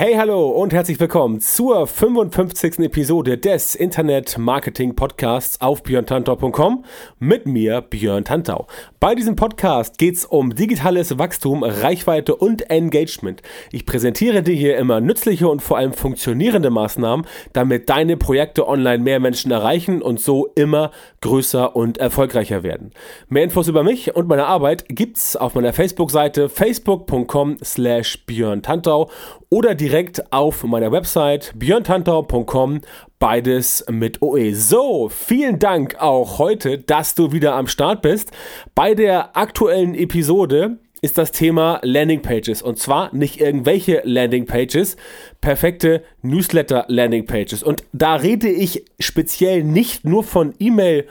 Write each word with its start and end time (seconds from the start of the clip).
Hey, 0.00 0.14
hallo 0.14 0.50
und 0.50 0.72
herzlich 0.72 1.00
willkommen 1.00 1.40
zur 1.40 1.84
55. 1.88 2.78
Episode 2.78 3.36
des 3.36 3.74
Internet 3.74 4.38
Marketing 4.38 4.94
Podcasts 4.94 5.60
auf 5.60 5.82
björntantau.com 5.82 6.84
mit 7.18 7.46
mir, 7.46 7.80
Björn 7.80 8.24
Tantau. 8.24 8.68
Bei 9.00 9.16
diesem 9.16 9.34
Podcast 9.34 9.98
geht 9.98 10.14
es 10.14 10.24
um 10.24 10.54
digitales 10.54 11.18
Wachstum, 11.18 11.64
Reichweite 11.64 12.36
und 12.36 12.70
Engagement. 12.70 13.42
Ich 13.72 13.86
präsentiere 13.86 14.44
dir 14.44 14.54
hier 14.54 14.76
immer 14.76 15.00
nützliche 15.00 15.48
und 15.48 15.62
vor 15.62 15.78
allem 15.78 15.92
funktionierende 15.92 16.70
Maßnahmen, 16.70 17.26
damit 17.52 17.90
deine 17.90 18.16
Projekte 18.16 18.68
online 18.68 19.02
mehr 19.02 19.18
Menschen 19.18 19.50
erreichen 19.50 20.00
und 20.00 20.20
so 20.20 20.46
immer 20.54 20.92
größer 21.20 21.74
und 21.74 21.98
erfolgreicher 21.98 22.62
werden. 22.62 22.92
Mehr 23.28 23.44
Infos 23.44 23.68
über 23.68 23.82
mich 23.82 24.14
und 24.14 24.28
meine 24.28 24.46
Arbeit 24.46 24.84
gibt's 24.88 25.36
auf 25.36 25.54
meiner 25.54 25.72
Facebook-Seite 25.72 26.48
facebook.com 26.48 27.58
slash 27.62 28.24
Björn 28.26 28.62
Tantau 28.62 29.10
oder 29.50 29.74
direkt 29.74 30.32
auf 30.32 30.64
meiner 30.64 30.92
Website 30.92 31.52
björntantau.com, 31.56 32.82
beides 33.18 33.84
mit 33.90 34.22
OE. 34.22 34.52
So, 34.54 35.08
vielen 35.08 35.58
Dank 35.58 35.96
auch 36.00 36.38
heute, 36.38 36.78
dass 36.78 37.14
du 37.14 37.32
wieder 37.32 37.54
am 37.54 37.66
Start 37.66 38.02
bist. 38.02 38.30
Bei 38.74 38.94
der 38.94 39.36
aktuellen 39.36 39.94
Episode 39.94 40.78
ist 41.00 41.18
das 41.18 41.32
Thema 41.32 41.80
Landingpages 41.82 42.62
und 42.62 42.78
zwar 42.78 43.14
nicht 43.14 43.40
irgendwelche 43.40 44.02
Landingpages, 44.04 44.96
perfekte 45.40 46.02
Newsletter 46.22 46.84
Landingpages 46.88 47.62
und 47.62 47.84
da 47.92 48.16
rede 48.16 48.48
ich 48.48 48.84
speziell 48.98 49.64
nicht 49.64 50.04
nur 50.04 50.24
von 50.24 50.54
E-Mail 50.58 51.06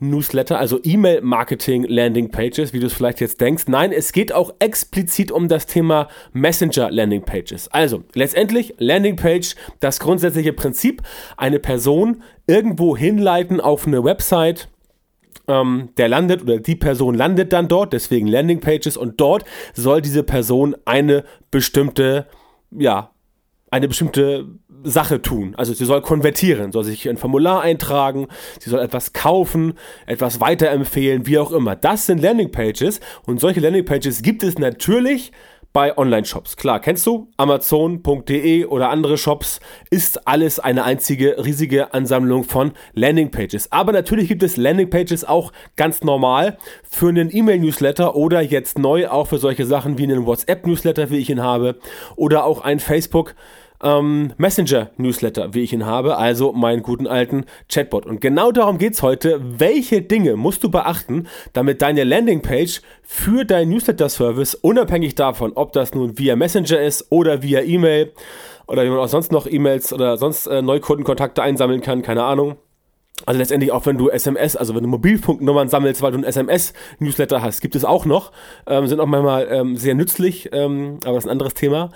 Newsletter, 0.00 0.58
also 0.58 0.80
E-Mail-Marketing 0.82 1.84
Landing 1.84 2.30
Pages, 2.30 2.72
wie 2.72 2.80
du 2.80 2.86
es 2.86 2.94
vielleicht 2.94 3.20
jetzt 3.20 3.40
denkst. 3.40 3.64
Nein, 3.68 3.92
es 3.92 4.12
geht 4.12 4.32
auch 4.32 4.54
explizit 4.58 5.30
um 5.30 5.46
das 5.46 5.66
Thema 5.66 6.08
Messenger 6.32 6.90
Landing 6.90 7.22
Pages. 7.22 7.68
Also 7.68 8.02
letztendlich 8.14 8.74
Landing 8.78 9.16
Page, 9.16 9.54
das 9.78 10.00
grundsätzliche 10.00 10.54
Prinzip, 10.54 11.02
eine 11.36 11.58
Person 11.58 12.22
irgendwo 12.46 12.96
hinleiten 12.96 13.60
auf 13.60 13.86
eine 13.86 14.02
Website, 14.02 14.68
ähm, 15.50 15.90
der 15.96 16.08
landet 16.08 16.42
oder 16.42 16.58
die 16.58 16.76
Person 16.76 17.14
landet 17.14 17.52
dann 17.52 17.68
dort, 17.68 17.92
deswegen 17.92 18.26
Landing 18.26 18.60
Pages 18.60 18.96
und 18.96 19.20
dort 19.20 19.44
soll 19.74 20.00
diese 20.00 20.22
Person 20.22 20.76
eine 20.84 21.24
bestimmte, 21.50 22.26
ja, 22.70 23.10
eine 23.70 23.88
bestimmte 23.88 24.46
Sache 24.82 25.22
tun. 25.22 25.54
Also 25.56 25.72
sie 25.74 25.84
soll 25.84 26.00
konvertieren, 26.00 26.72
soll 26.72 26.84
sich 26.84 27.08
ein 27.08 27.16
Formular 27.16 27.62
eintragen, 27.62 28.28
sie 28.58 28.70
soll 28.70 28.80
etwas 28.80 29.12
kaufen, 29.12 29.74
etwas 30.06 30.40
weiterempfehlen, 30.40 31.26
wie 31.26 31.38
auch 31.38 31.52
immer. 31.52 31.76
Das 31.76 32.06
sind 32.06 32.22
Landingpages 32.22 33.00
und 33.26 33.40
solche 33.40 33.60
Landingpages 33.60 34.22
gibt 34.22 34.42
es 34.42 34.58
natürlich 34.58 35.32
bei 35.72 35.96
Online-Shops. 35.96 36.56
Klar, 36.56 36.80
kennst 36.80 37.06
du 37.06 37.30
Amazon.de 37.36 38.64
oder 38.64 38.90
andere 38.90 39.16
Shops, 39.16 39.60
ist 39.90 40.26
alles 40.26 40.58
eine 40.58 40.84
einzige 40.84 41.44
riesige 41.44 41.94
Ansammlung 41.94 42.44
von 42.44 42.72
Landingpages. 42.94 43.70
Aber 43.70 43.92
natürlich 43.92 44.28
gibt 44.28 44.42
es 44.42 44.56
Landingpages 44.56 45.24
auch 45.24 45.52
ganz 45.76 46.02
normal 46.02 46.58
für 46.82 47.08
einen 47.08 47.34
E-Mail-Newsletter 47.34 48.16
oder 48.16 48.40
jetzt 48.40 48.78
neu 48.78 49.08
auch 49.08 49.28
für 49.28 49.38
solche 49.38 49.66
Sachen 49.66 49.98
wie 49.98 50.04
einen 50.04 50.26
WhatsApp-Newsletter, 50.26 51.10
wie 51.10 51.18
ich 51.18 51.30
ihn 51.30 51.42
habe, 51.42 51.78
oder 52.16 52.44
auch 52.44 52.62
ein 52.62 52.80
Facebook- 52.80 53.34
ähm, 53.82 54.32
Messenger-Newsletter, 54.36 55.54
wie 55.54 55.60
ich 55.60 55.72
ihn 55.72 55.86
habe, 55.86 56.16
also 56.16 56.52
meinen 56.52 56.82
guten 56.82 57.06
alten 57.06 57.44
Chatbot. 57.68 58.06
Und 58.06 58.20
genau 58.20 58.52
darum 58.52 58.78
geht 58.78 58.94
es 58.94 59.02
heute. 59.02 59.40
Welche 59.42 60.02
Dinge 60.02 60.36
musst 60.36 60.64
du 60.64 60.70
beachten, 60.70 61.26
damit 61.52 61.82
deine 61.82 62.04
Landingpage 62.04 62.82
für 63.02 63.44
deinen 63.44 63.70
Newsletter-Service, 63.70 64.54
unabhängig 64.56 65.14
davon, 65.14 65.52
ob 65.54 65.72
das 65.72 65.94
nun 65.94 66.18
via 66.18 66.36
Messenger 66.36 66.80
ist 66.80 67.06
oder 67.10 67.42
via 67.42 67.62
E-Mail 67.62 68.12
oder 68.66 68.84
wie 68.84 68.88
man 68.88 68.98
auch 68.98 69.08
sonst 69.08 69.32
noch 69.32 69.46
E-Mails 69.46 69.92
oder 69.92 70.16
sonst 70.16 70.46
äh, 70.46 70.62
Neukundenkontakte 70.62 71.42
einsammeln 71.42 71.80
kann, 71.80 72.02
keine 72.02 72.22
Ahnung. 72.22 72.56
Also 73.26 73.38
letztendlich 73.38 73.72
auch 73.72 73.84
wenn 73.84 73.98
du 73.98 74.08
SMS, 74.08 74.56
also 74.56 74.74
wenn 74.74 74.82
du 74.82 74.88
Mobilfunknummern 74.88 75.68
sammelst, 75.68 76.00
weil 76.00 76.12
du 76.12 76.18
ein 76.18 76.24
SMS-Newsletter 76.24 77.42
hast, 77.42 77.60
gibt 77.60 77.74
es 77.74 77.84
auch 77.84 78.06
noch, 78.06 78.32
ähm, 78.66 78.86
sind 78.86 79.00
auch 79.00 79.06
manchmal 79.06 79.48
ähm, 79.50 79.76
sehr 79.76 79.94
nützlich, 79.94 80.48
ähm, 80.52 80.98
aber 81.04 81.14
das 81.14 81.24
ist 81.24 81.28
ein 81.28 81.32
anderes 81.32 81.54
Thema. 81.54 81.90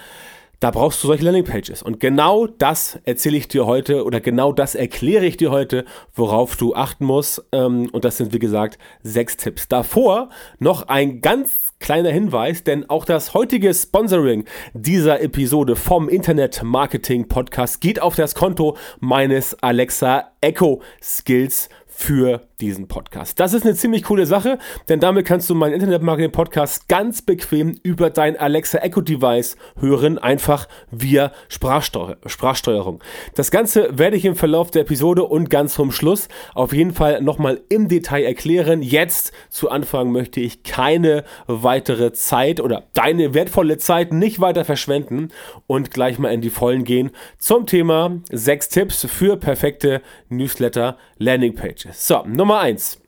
Da 0.65 0.71
brauchst 0.71 1.05
du 1.05 1.09
solche 1.09 1.25
Landingpages. 1.25 1.83
Und 1.83 2.01
genau 2.01 2.47
das 2.47 2.99
erzähle 3.05 3.37
ich 3.37 3.49
dir 3.49 3.67
heute 3.67 4.03
oder 4.03 4.23
genau 4.23 4.51
das 4.51 4.75
erkläre 4.75 5.27
ich 5.27 5.37
dir 5.37 5.51
heute, 5.51 5.85
worauf 6.15 6.57
du 6.57 6.75
achten 6.75 7.05
musst. 7.05 7.45
Ähm, 7.53 7.91
und 7.93 8.07
das 8.07 8.17
sind, 8.17 8.33
wie 8.33 8.39
gesagt, 8.39 8.79
sechs 9.03 9.37
Tipps. 9.37 9.69
Davor 9.69 10.31
noch 10.59 10.89
ein 10.89 11.21
ganz 11.21 11.75
kleiner 11.81 12.09
Hinweis, 12.09 12.65
denn 12.65 12.89
auch 12.89 13.05
das 13.05 13.35
heutige 13.35 13.75
Sponsoring 13.75 14.47
dieser 14.73 15.21
Episode 15.21 15.77
vom 15.77 16.09
Internet 16.09 16.63
Marketing 16.63 17.29
Podcast 17.29 17.83
geht 17.83 18.01
auf 18.01 18.17
das 18.17 18.35
Konto 18.35 18.79
meines 19.01 19.63
Alexa 19.63 20.31
Echo 20.41 20.81
Skills 21.03 21.69
für 21.97 22.43
diesen 22.61 22.89
Podcast. 22.89 23.41
Das 23.41 23.55
ist 23.55 23.65
eine 23.65 23.75
ziemlich 23.75 24.03
coole 24.03 24.27
Sache, 24.27 24.59
denn 24.89 25.01
damit 25.01 25.27
kannst 25.27 25.49
du 25.49 25.55
meinen 25.55 25.75
Internet 25.75 26.03
Marketing 26.03 26.33
Podcast 26.33 26.89
ganz 26.89 27.23
bequem 27.23 27.79
über 27.83 28.11
dein 28.11 28.37
Alexa 28.37 28.79
Echo 28.79 29.01
Device 29.01 29.57
hören, 29.79 30.19
einfach 30.19 30.69
via 30.91 31.33
Sprachsteuer 31.49 32.17
Sprachsteuerung. 32.27 33.03
Das 33.35 33.51
Ganze 33.51 33.99
werde 33.99 34.17
ich 34.17 34.25
im 34.25 34.37
Verlauf 34.37 34.71
der 34.71 34.83
Episode 34.83 35.25
und 35.25 35.51
ganz 35.51 35.75
zum 35.75 35.93
Schluss 35.93 36.29
auf 36.55 36.73
jeden 36.73 36.93
Fall 36.93 37.23
nochmal 37.23 37.61
im 37.69 37.89
Detail 37.89 38.25
erklären. 38.25 38.83
Jetzt 38.83 39.33
zu 39.49 39.71
Anfang 39.71 40.11
möchte 40.11 40.41
ich 40.41 40.63
keine 40.63 41.25
weitere 41.47 42.13
Zeit 42.13 42.61
oder 42.61 42.85
deine 42.95 43.35
wertvolle 43.35 43.79
Zeit 43.79 44.13
nicht 44.13 44.41
weiter 44.41 44.65
verschwenden 44.65 45.29
und 45.67 45.91
gleich 45.91 46.19
mal 46.19 46.33
in 46.33 46.41
die 46.41 46.51
Vollen 46.51 46.85
gehen 46.85 47.11
zum 47.39 47.67
Thema 47.67 48.21
sechs 48.31 48.69
Tipps 48.69 49.07
für 49.09 49.37
perfekte 49.37 50.03
Newsletter 50.29 50.97
Landing 51.19 51.55
Page. 51.85 51.95
So, 51.97 52.25
Nummer 52.27 52.61
eins. 52.61 53.01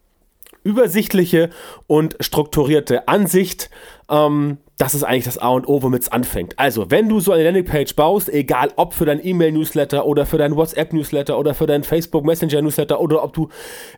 Übersichtliche 0.63 1.51
und 1.87 2.17
strukturierte 2.21 3.07
Ansicht. 3.07 3.71
Ähm, 4.11 4.59
das 4.79 4.95
ist 4.95 5.05
eigentlich 5.05 5.25
das 5.25 5.39
A 5.39 5.49
und 5.51 5.69
O, 5.69 5.83
womit 5.83 6.03
es 6.03 6.13
anfängt. 6.13 6.59
Also, 6.59 6.91
wenn 6.91 7.09
du 7.09 7.21
so 7.21 7.33
eine 7.33 7.45
Landingpage 7.45 7.95
baust, 7.95 8.29
egal 8.29 8.73
ob 8.77 8.93
für 8.93 9.07
dein 9.07 9.25
E-Mail-Newsletter 9.25 10.05
oder 10.05 10.27
für 10.27 10.39
dein 10.39 10.57
WhatsApp-Newsletter 10.57 11.39
oder 11.39 11.55
für 11.55 11.67
dein 11.67 11.83
Facebook 11.83 12.25
Messenger-Newsletter 12.25 13.01
oder 13.01 13.23
ob 13.23 13.33
du 13.33 13.49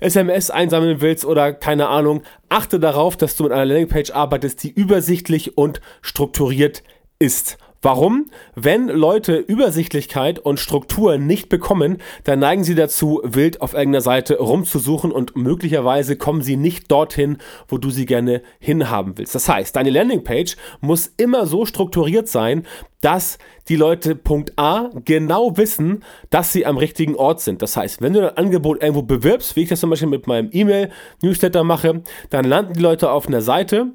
SMS 0.01 0.51
einsammeln 0.51 1.01
willst 1.01 1.25
oder 1.25 1.53
keine 1.53 1.89
Ahnung, 1.89 2.23
achte 2.49 2.79
darauf, 2.79 3.17
dass 3.17 3.35
du 3.35 3.45
mit 3.45 3.53
einer 3.53 3.65
Landingpage 3.65 4.11
arbeitest, 4.11 4.63
die 4.63 4.71
übersichtlich 4.71 5.57
und 5.57 5.81
strukturiert 6.03 6.85
ist. 7.19 7.59
Warum? 7.81 8.27
Wenn 8.57 8.89
Leute 8.89 9.37
Übersichtlichkeit 9.37 10.41
und 10.41 10.59
Struktur 10.59 11.17
nicht 11.17 11.49
bekommen, 11.49 11.99
dann 12.25 12.41
neigen 12.41 12.65
sie 12.65 12.75
dazu, 12.75 13.21
wild 13.23 13.61
auf 13.61 13.73
irgendeiner 13.73 14.01
Seite 14.01 14.39
rumzusuchen 14.39 15.13
und 15.13 15.37
möglicherweise 15.37 16.17
kommen 16.17 16.43
sie 16.43 16.57
nicht 16.57 16.91
dorthin, 16.91 17.39
wo 17.69 17.79
du 17.79 17.91
sie 17.91 18.05
gerne 18.05 18.43
hinhaben 18.59 19.17
willst. 19.17 19.37
Das 19.37 19.49
heißt, 19.49 19.77
deine 19.77 19.91
Landingpage 19.91 20.57
muss 20.81 21.13
immer 21.17 21.47
so 21.47 21.67
strukturiert 21.67 22.29
sein, 22.29 22.67
dass 23.01 23.39
die 23.69 23.77
Leute 23.77 24.17
Punkt 24.17 24.59
A 24.59 24.91
genau 25.05 25.57
wissen, 25.57 26.03
dass 26.31 26.53
sie 26.53 26.67
am 26.67 26.79
richtigen 26.79 27.15
Ort 27.15 27.41
sind. 27.41 27.63
Das 27.63 27.77
heißt, 27.77 28.03
wenn 28.03 28.13
du 28.13 28.29
ein 28.29 28.37
Angebot 28.37 28.83
irgendwo 28.83 29.03
bewirbst, 29.03 29.55
wie 29.55 29.63
ich 29.63 29.69
das 29.69 29.79
zum 29.79 29.91
Beispiel 29.91 30.09
mit 30.09 30.27
meinem 30.27 30.51
E-Mail-Newsletter 30.53 31.63
mache, 31.63 32.03
dann 32.31 32.45
landen 32.45 32.73
die 32.73 32.81
Leute 32.81 33.13
auf 33.13 33.29
einer 33.29 33.43
Seite, 33.43 33.93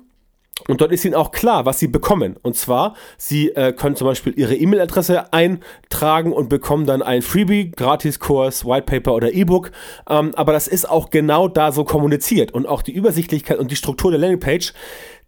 und 0.67 0.81
dort 0.81 0.91
ist 0.91 1.05
ihnen 1.05 1.15
auch 1.15 1.31
klar, 1.31 1.65
was 1.65 1.79
sie 1.79 1.87
bekommen. 1.87 2.37
Und 2.41 2.55
zwar, 2.55 2.95
sie 3.17 3.49
äh, 3.49 3.73
können 3.73 3.95
zum 3.95 4.07
Beispiel 4.07 4.33
ihre 4.37 4.55
E-Mail-Adresse 4.55 5.33
eintragen 5.33 6.31
und 6.31 6.49
bekommen 6.49 6.85
dann 6.85 7.01
ein 7.01 7.21
Freebie, 7.21 7.71
Gratiskurs, 7.71 8.65
Whitepaper 8.65 9.13
oder 9.13 9.33
E-Book. 9.33 9.71
Ähm, 10.09 10.31
aber 10.35 10.53
das 10.53 10.67
ist 10.67 10.89
auch 10.89 11.09
genau 11.09 11.47
da 11.47 11.71
so 11.71 11.83
kommuniziert. 11.83 12.51
Und 12.53 12.65
auch 12.65 12.81
die 12.81 12.93
Übersichtlichkeit 12.93 13.59
und 13.59 13.71
die 13.71 13.75
Struktur 13.75 14.11
der 14.11 14.19
Landingpage 14.19 14.73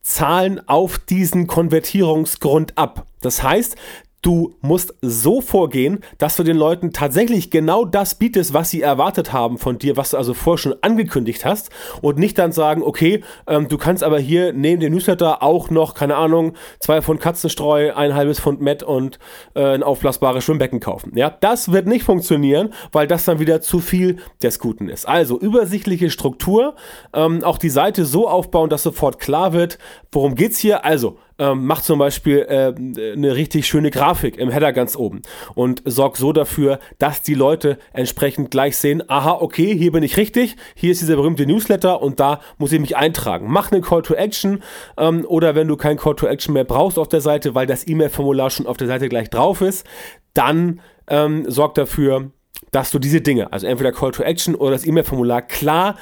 zahlen 0.02 0.62
auf 0.68 1.00
diesen 1.00 1.48
Konvertierungsgrund 1.48 2.78
ab. 2.78 3.08
Das 3.22 3.42
heißt, 3.42 3.76
du 4.26 4.56
musst 4.62 4.96
so 5.02 5.40
vorgehen, 5.40 6.00
dass 6.18 6.36
du 6.36 6.42
den 6.42 6.58
Leuten 6.58 6.92
tatsächlich 6.92 7.52
genau 7.52 7.86
das 7.86 8.16
bietest, 8.16 8.54
was 8.54 8.72
sie 8.72 8.82
erwartet 8.82 9.34
haben 9.34 9.60
von 9.60 9.78
dir, 9.78 9.98
was 9.98 10.12
du 10.12 10.18
also 10.18 10.34
vorher 10.34 10.58
schon 10.58 10.76
angekündigt 10.82 11.46
hast 11.46 11.70
und 12.02 12.18
nicht 12.18 12.40
dann 12.40 12.52
sagen, 12.52 12.82
okay, 12.82 13.24
ähm, 13.46 13.68
du 13.68 13.78
kannst 13.78 14.04
aber 14.04 14.18
hier 14.18 14.52
neben 14.52 14.82
dem 14.82 14.94
Newsletter 14.94 15.44
auch 15.44 15.70
noch, 15.70 15.94
keine 15.94 16.16
Ahnung, 16.16 16.54
zwei 16.80 17.04
Pfund 17.04 17.22
Katzenstreu, 17.22 17.94
ein 17.94 18.16
halbes 18.16 18.40
Pfund 18.40 18.62
Met 18.62 18.82
und 18.82 19.20
äh, 19.54 19.64
ein 19.64 19.84
aufblasbares 19.84 20.44
Schwimmbecken 20.44 20.80
kaufen. 20.80 21.12
Ja, 21.16 21.30
das 21.30 21.72
wird 21.72 21.86
nicht 21.86 22.04
funktionieren, 22.04 22.74
weil 22.92 23.06
das 23.06 23.26
dann 23.26 23.40
wieder 23.40 23.62
zu 23.62 23.80
viel 23.80 24.18
des 24.42 24.58
Guten 24.58 24.90
ist. 24.90 25.08
Also 25.08 25.40
übersichtliche 25.40 26.10
Struktur, 26.10 26.76
ähm, 27.14 27.44
auch 27.44 27.60
die 27.60 27.70
Seite 27.70 28.06
so 28.06 28.28
aufbauen, 28.28 28.72
dass 28.72 28.82
sofort 28.82 29.20
klar 29.20 29.54
wird, 29.54 29.78
worum 30.12 30.34
geht's 30.34 30.58
hier. 30.58 30.84
Also 30.84 31.20
ähm, 31.38 31.66
mach 31.66 31.82
zum 31.82 32.00
Beispiel 32.00 32.40
äh, 32.40 32.74
eine 33.14 33.36
richtig 33.36 33.68
schöne 33.68 33.92
Grafik 33.92 34.38
im 34.38 34.50
Header 34.50 34.74
ganz 34.74 34.96
oben 34.96 35.22
und 35.54 35.82
sorg 35.86 36.18
so 36.18 36.32
dafür, 36.32 36.80
dass 36.98 37.22
die 37.22 37.34
Leute 37.34 37.78
entsprechend 37.94 38.52
gleich 38.52 38.78
sehen, 38.78 39.04
aha, 39.08 39.38
okay, 39.42 39.76
hier 39.78 39.92
bin 39.92 40.04
ich 40.04 40.18
richtig, 40.18 40.56
hier 40.76 40.92
ist 40.92 41.02
dieser 41.02 41.16
berühmte 41.16 41.46
Newsletter 41.46 42.02
und 42.02 42.20
da 42.20 42.40
muss 42.58 42.72
ich 42.72 42.80
mich 42.80 42.96
eintragen. 42.96 43.48
Mach 43.50 43.72
einen 43.72 43.82
Call 43.82 44.02
to 44.02 44.14
Action 44.14 44.64
ähm, 44.98 45.26
oder 45.28 45.56
wenn 45.56 45.68
du 45.68 45.76
kein 45.76 45.98
Call 45.98 46.16
to 46.16 46.28
Action 46.28 46.54
mehr 46.54 46.64
brauchst 46.64 46.98
auf 46.98 47.10
der 47.10 47.22
Seite, 47.22 47.56
weil 47.56 47.68
das 47.68 47.88
E-Mail-Formular 47.88 48.50
schon 48.50 48.68
auf 48.68 48.78
der 48.78 48.88
Seite 48.88 49.10
gleich 49.10 49.30
drauf 49.30 49.62
ist, 49.62 49.86
dann 50.34 50.80
ähm, 51.08 51.50
sorg 51.50 51.76
dafür, 51.76 52.32
dass 52.72 52.92
du 52.92 53.00
diese 53.00 53.22
Dinge, 53.22 53.52
also 53.52 53.68
entweder 53.68 53.92
Call 53.92 54.12
to 54.12 54.24
Action 54.24 54.56
oder 54.56 54.72
das 54.72 54.86
E-Mail-Formular 54.86 55.42
klar, 55.42 55.96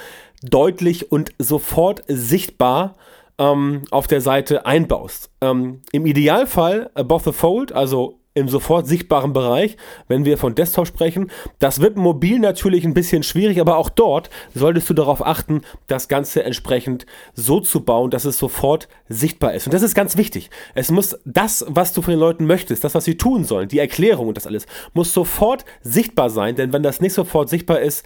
deutlich 0.44 1.12
und 1.12 1.32
sofort 1.40 2.04
sichtbar 2.08 2.96
ähm, 3.38 3.84
auf 3.92 4.08
der 4.08 4.22
Seite 4.22 4.66
einbaust. 4.66 5.32
Ähm, 5.42 5.82
Im 5.92 6.06
Idealfall 6.06 6.90
above 6.96 7.32
the 7.32 7.38
fold, 7.38 7.72
also 7.72 8.20
im 8.36 8.48
sofort 8.48 8.88
sichtbaren 8.88 9.34
Bereich, 9.34 9.78
wenn 10.08 10.26
wir 10.26 10.38
von 10.38 10.56
Desktop 10.56 10.88
sprechen. 10.88 11.30
Das 11.60 11.82
wird 11.82 11.98
mobil 11.98 12.40
natürlich 12.40 12.84
ein 12.84 12.94
bisschen 12.94 13.24
schwierig, 13.24 13.60
aber 13.60 13.78
auch 13.78 13.90
dort 13.90 14.30
solltest 14.56 14.90
du 14.90 14.94
darauf 14.94 15.26
achten, 15.26 15.62
das 15.88 16.08
Ganze 16.08 16.44
entsprechend 16.44 17.06
so 17.34 17.60
zu 17.60 17.82
bauen, 17.82 18.10
dass 18.10 18.26
es 18.26 18.38
sofort 18.38 18.88
sichtbar 19.08 19.54
ist. 19.54 19.68
Und 19.68 19.74
das 19.74 19.84
ist 19.84 19.94
ganz 19.94 20.18
wichtig. 20.18 20.50
Es 20.74 20.90
muss 20.90 21.20
das, 21.26 21.64
was 21.68 21.94
du 21.94 22.02
von 22.02 22.12
den 22.12 22.20
Leuten 22.20 22.46
möchtest, 22.46 22.84
das, 22.84 22.96
was 22.96 23.06
sie 23.06 23.18
tun 23.18 23.44
sollen, 23.44 23.68
die 23.68 23.80
Erklärung 23.80 24.28
und 24.28 24.38
das 24.38 24.48
alles, 24.48 24.66
muss 24.94 25.14
sofort 25.14 25.64
sichtbar 25.82 26.30
sein, 26.30 26.56
denn 26.56 26.74
wenn 26.74 26.84
das 26.84 27.02
nicht 27.02 27.14
sofort 27.14 27.50
sichtbar 27.50 27.82
ist, 27.82 28.04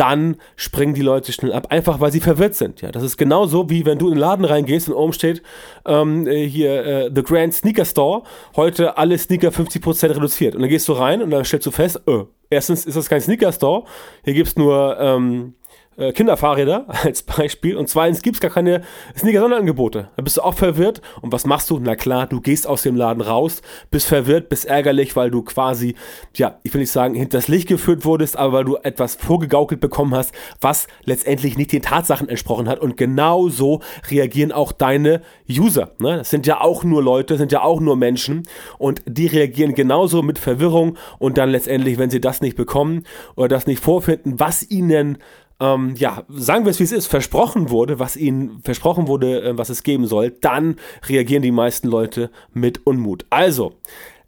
dann 0.00 0.36
springen 0.56 0.94
die 0.94 1.02
Leute 1.02 1.30
schnell 1.30 1.52
ab, 1.52 1.66
einfach 1.68 2.00
weil 2.00 2.10
sie 2.10 2.20
verwirrt 2.20 2.54
sind. 2.54 2.80
Ja, 2.80 2.90
das 2.90 3.02
ist 3.02 3.18
genauso 3.18 3.68
wie 3.68 3.84
wenn 3.84 3.98
du 3.98 4.08
in 4.08 4.14
den 4.14 4.20
Laden 4.20 4.46
reingehst 4.46 4.88
und 4.88 4.94
oben 4.94 5.12
steht 5.12 5.42
ähm, 5.84 6.26
äh, 6.26 6.48
hier 6.48 6.86
äh, 6.86 7.10
The 7.14 7.22
Grand 7.22 7.52
Sneaker 7.52 7.84
Store, 7.84 8.22
heute 8.56 8.96
alle 8.96 9.18
Sneaker 9.18 9.48
50% 9.48 10.16
reduziert. 10.16 10.54
Und 10.54 10.62
dann 10.62 10.70
gehst 10.70 10.88
du 10.88 10.94
rein 10.94 11.20
und 11.20 11.30
dann 11.30 11.44
stellst 11.44 11.66
du 11.66 11.70
fest, 11.70 12.00
äh, 12.06 12.24
erstens 12.48 12.86
ist 12.86 12.96
das 12.96 13.10
kein 13.10 13.20
Sneaker 13.20 13.52
Store, 13.52 13.84
hier 14.24 14.32
gibt 14.32 14.48
es 14.48 14.56
nur 14.56 14.96
ähm, 14.98 15.52
äh, 16.00 16.12
Kinderfahrräder 16.12 16.86
als 17.04 17.22
Beispiel 17.22 17.76
und 17.76 17.88
zweitens 17.88 18.22
gibt 18.22 18.36
es 18.36 18.40
gar 18.40 18.50
keine 18.50 18.82
Sneaker-Sonderangebote. 19.16 20.08
Da 20.16 20.22
bist 20.22 20.38
du 20.38 20.42
auch 20.42 20.54
verwirrt 20.54 21.02
und 21.20 21.32
was 21.32 21.44
machst 21.44 21.70
du? 21.70 21.78
Na 21.78 21.94
klar, 21.94 22.26
du 22.26 22.40
gehst 22.40 22.66
aus 22.66 22.82
dem 22.82 22.96
Laden 22.96 23.20
raus, 23.20 23.62
bist 23.90 24.06
verwirrt, 24.06 24.48
bist 24.48 24.64
ärgerlich, 24.64 25.14
weil 25.14 25.30
du 25.30 25.42
quasi, 25.42 25.94
ja, 26.34 26.58
ich 26.62 26.72
will 26.72 26.80
nicht 26.80 26.90
sagen, 26.90 27.14
hinters 27.14 27.48
Licht 27.48 27.68
geführt 27.68 28.04
wurdest, 28.04 28.36
aber 28.36 28.52
weil 28.54 28.64
du 28.64 28.76
etwas 28.76 29.14
vorgegaukelt 29.16 29.80
bekommen 29.80 30.14
hast, 30.14 30.32
was 30.60 30.88
letztendlich 31.04 31.56
nicht 31.56 31.72
den 31.72 31.82
Tatsachen 31.82 32.28
entsprochen 32.28 32.68
hat 32.68 32.80
und 32.80 32.96
genau 32.96 33.48
so 33.48 33.80
reagieren 34.10 34.52
auch 34.52 34.72
deine 34.72 35.20
User. 35.48 35.92
Ne? 35.98 36.18
Das 36.18 36.30
sind 36.30 36.46
ja 36.46 36.60
auch 36.60 36.82
nur 36.82 37.02
Leute, 37.02 37.36
sind 37.36 37.52
ja 37.52 37.62
auch 37.62 37.80
nur 37.80 37.96
Menschen 37.96 38.44
und 38.78 39.02
die 39.06 39.26
reagieren 39.26 39.74
genauso 39.74 40.22
mit 40.22 40.38
Verwirrung 40.38 40.96
und 41.18 41.36
dann 41.36 41.50
letztendlich, 41.50 41.98
wenn 41.98 42.10
sie 42.10 42.20
das 42.20 42.40
nicht 42.40 42.56
bekommen 42.56 43.04
oder 43.36 43.48
das 43.48 43.66
nicht 43.66 43.82
vorfinden, 43.82 44.40
was 44.40 44.68
ihnen 44.70 45.18
ähm, 45.60 45.94
ja, 45.96 46.24
sagen 46.28 46.64
wir 46.64 46.70
es 46.70 46.80
wie 46.80 46.84
es 46.84 46.92
ist, 46.92 47.06
versprochen 47.06 47.70
wurde, 47.70 47.98
was 47.98 48.16
ihnen 48.16 48.60
versprochen 48.62 49.06
wurde, 49.06 49.42
äh, 49.42 49.58
was 49.58 49.68
es 49.68 49.82
geben 49.82 50.06
soll, 50.06 50.30
dann 50.30 50.76
reagieren 51.08 51.42
die 51.42 51.52
meisten 51.52 51.88
Leute 51.88 52.30
mit 52.52 52.86
Unmut. 52.86 53.26
Also, 53.30 53.74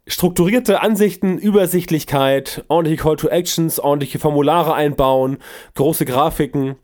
strukturierte 0.07 0.81
Ansichten, 0.81 1.37
Übersichtlichkeit, 1.37 2.63
ordentliche 2.67 3.03
Call 3.03 3.15
to 3.15 3.27
Actions, 3.29 3.79
ordentliche 3.79 4.19
Formulare 4.19 4.73
einbauen, 4.73 5.37
große 5.75 6.05
Grafiken, 6.05 6.75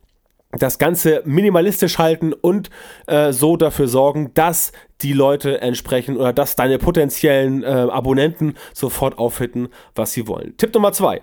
das 0.52 0.80
Ganze 0.80 1.22
minimalistisch 1.26 2.00
halten 2.00 2.34
und 2.34 2.72
äh, 3.06 3.32
so 3.34 3.56
dafür 3.56 3.88
sorgen, 3.88 4.32
dass 4.34 4.72
die 5.02 5.14
Leute 5.14 5.62
entsprechen 5.62 6.18
oder 6.18 6.34
dass 6.34 6.56
deine 6.56 6.80
potenziellen 6.80 7.62
äh, 7.62 7.68
Abonnenten 7.68 8.56
sofort 8.74 9.20
aufhitten, 9.20 9.70
was 9.94 10.14
sie 10.14 10.28
wollen. 10.28 10.58
Tipp 10.58 10.74
Nummer 10.74 10.92
zwei. 10.92 11.22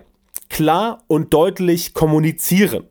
Klar 0.49 1.03
und 1.07 1.33
deutlich 1.33 1.93
kommunizieren. 1.93 2.85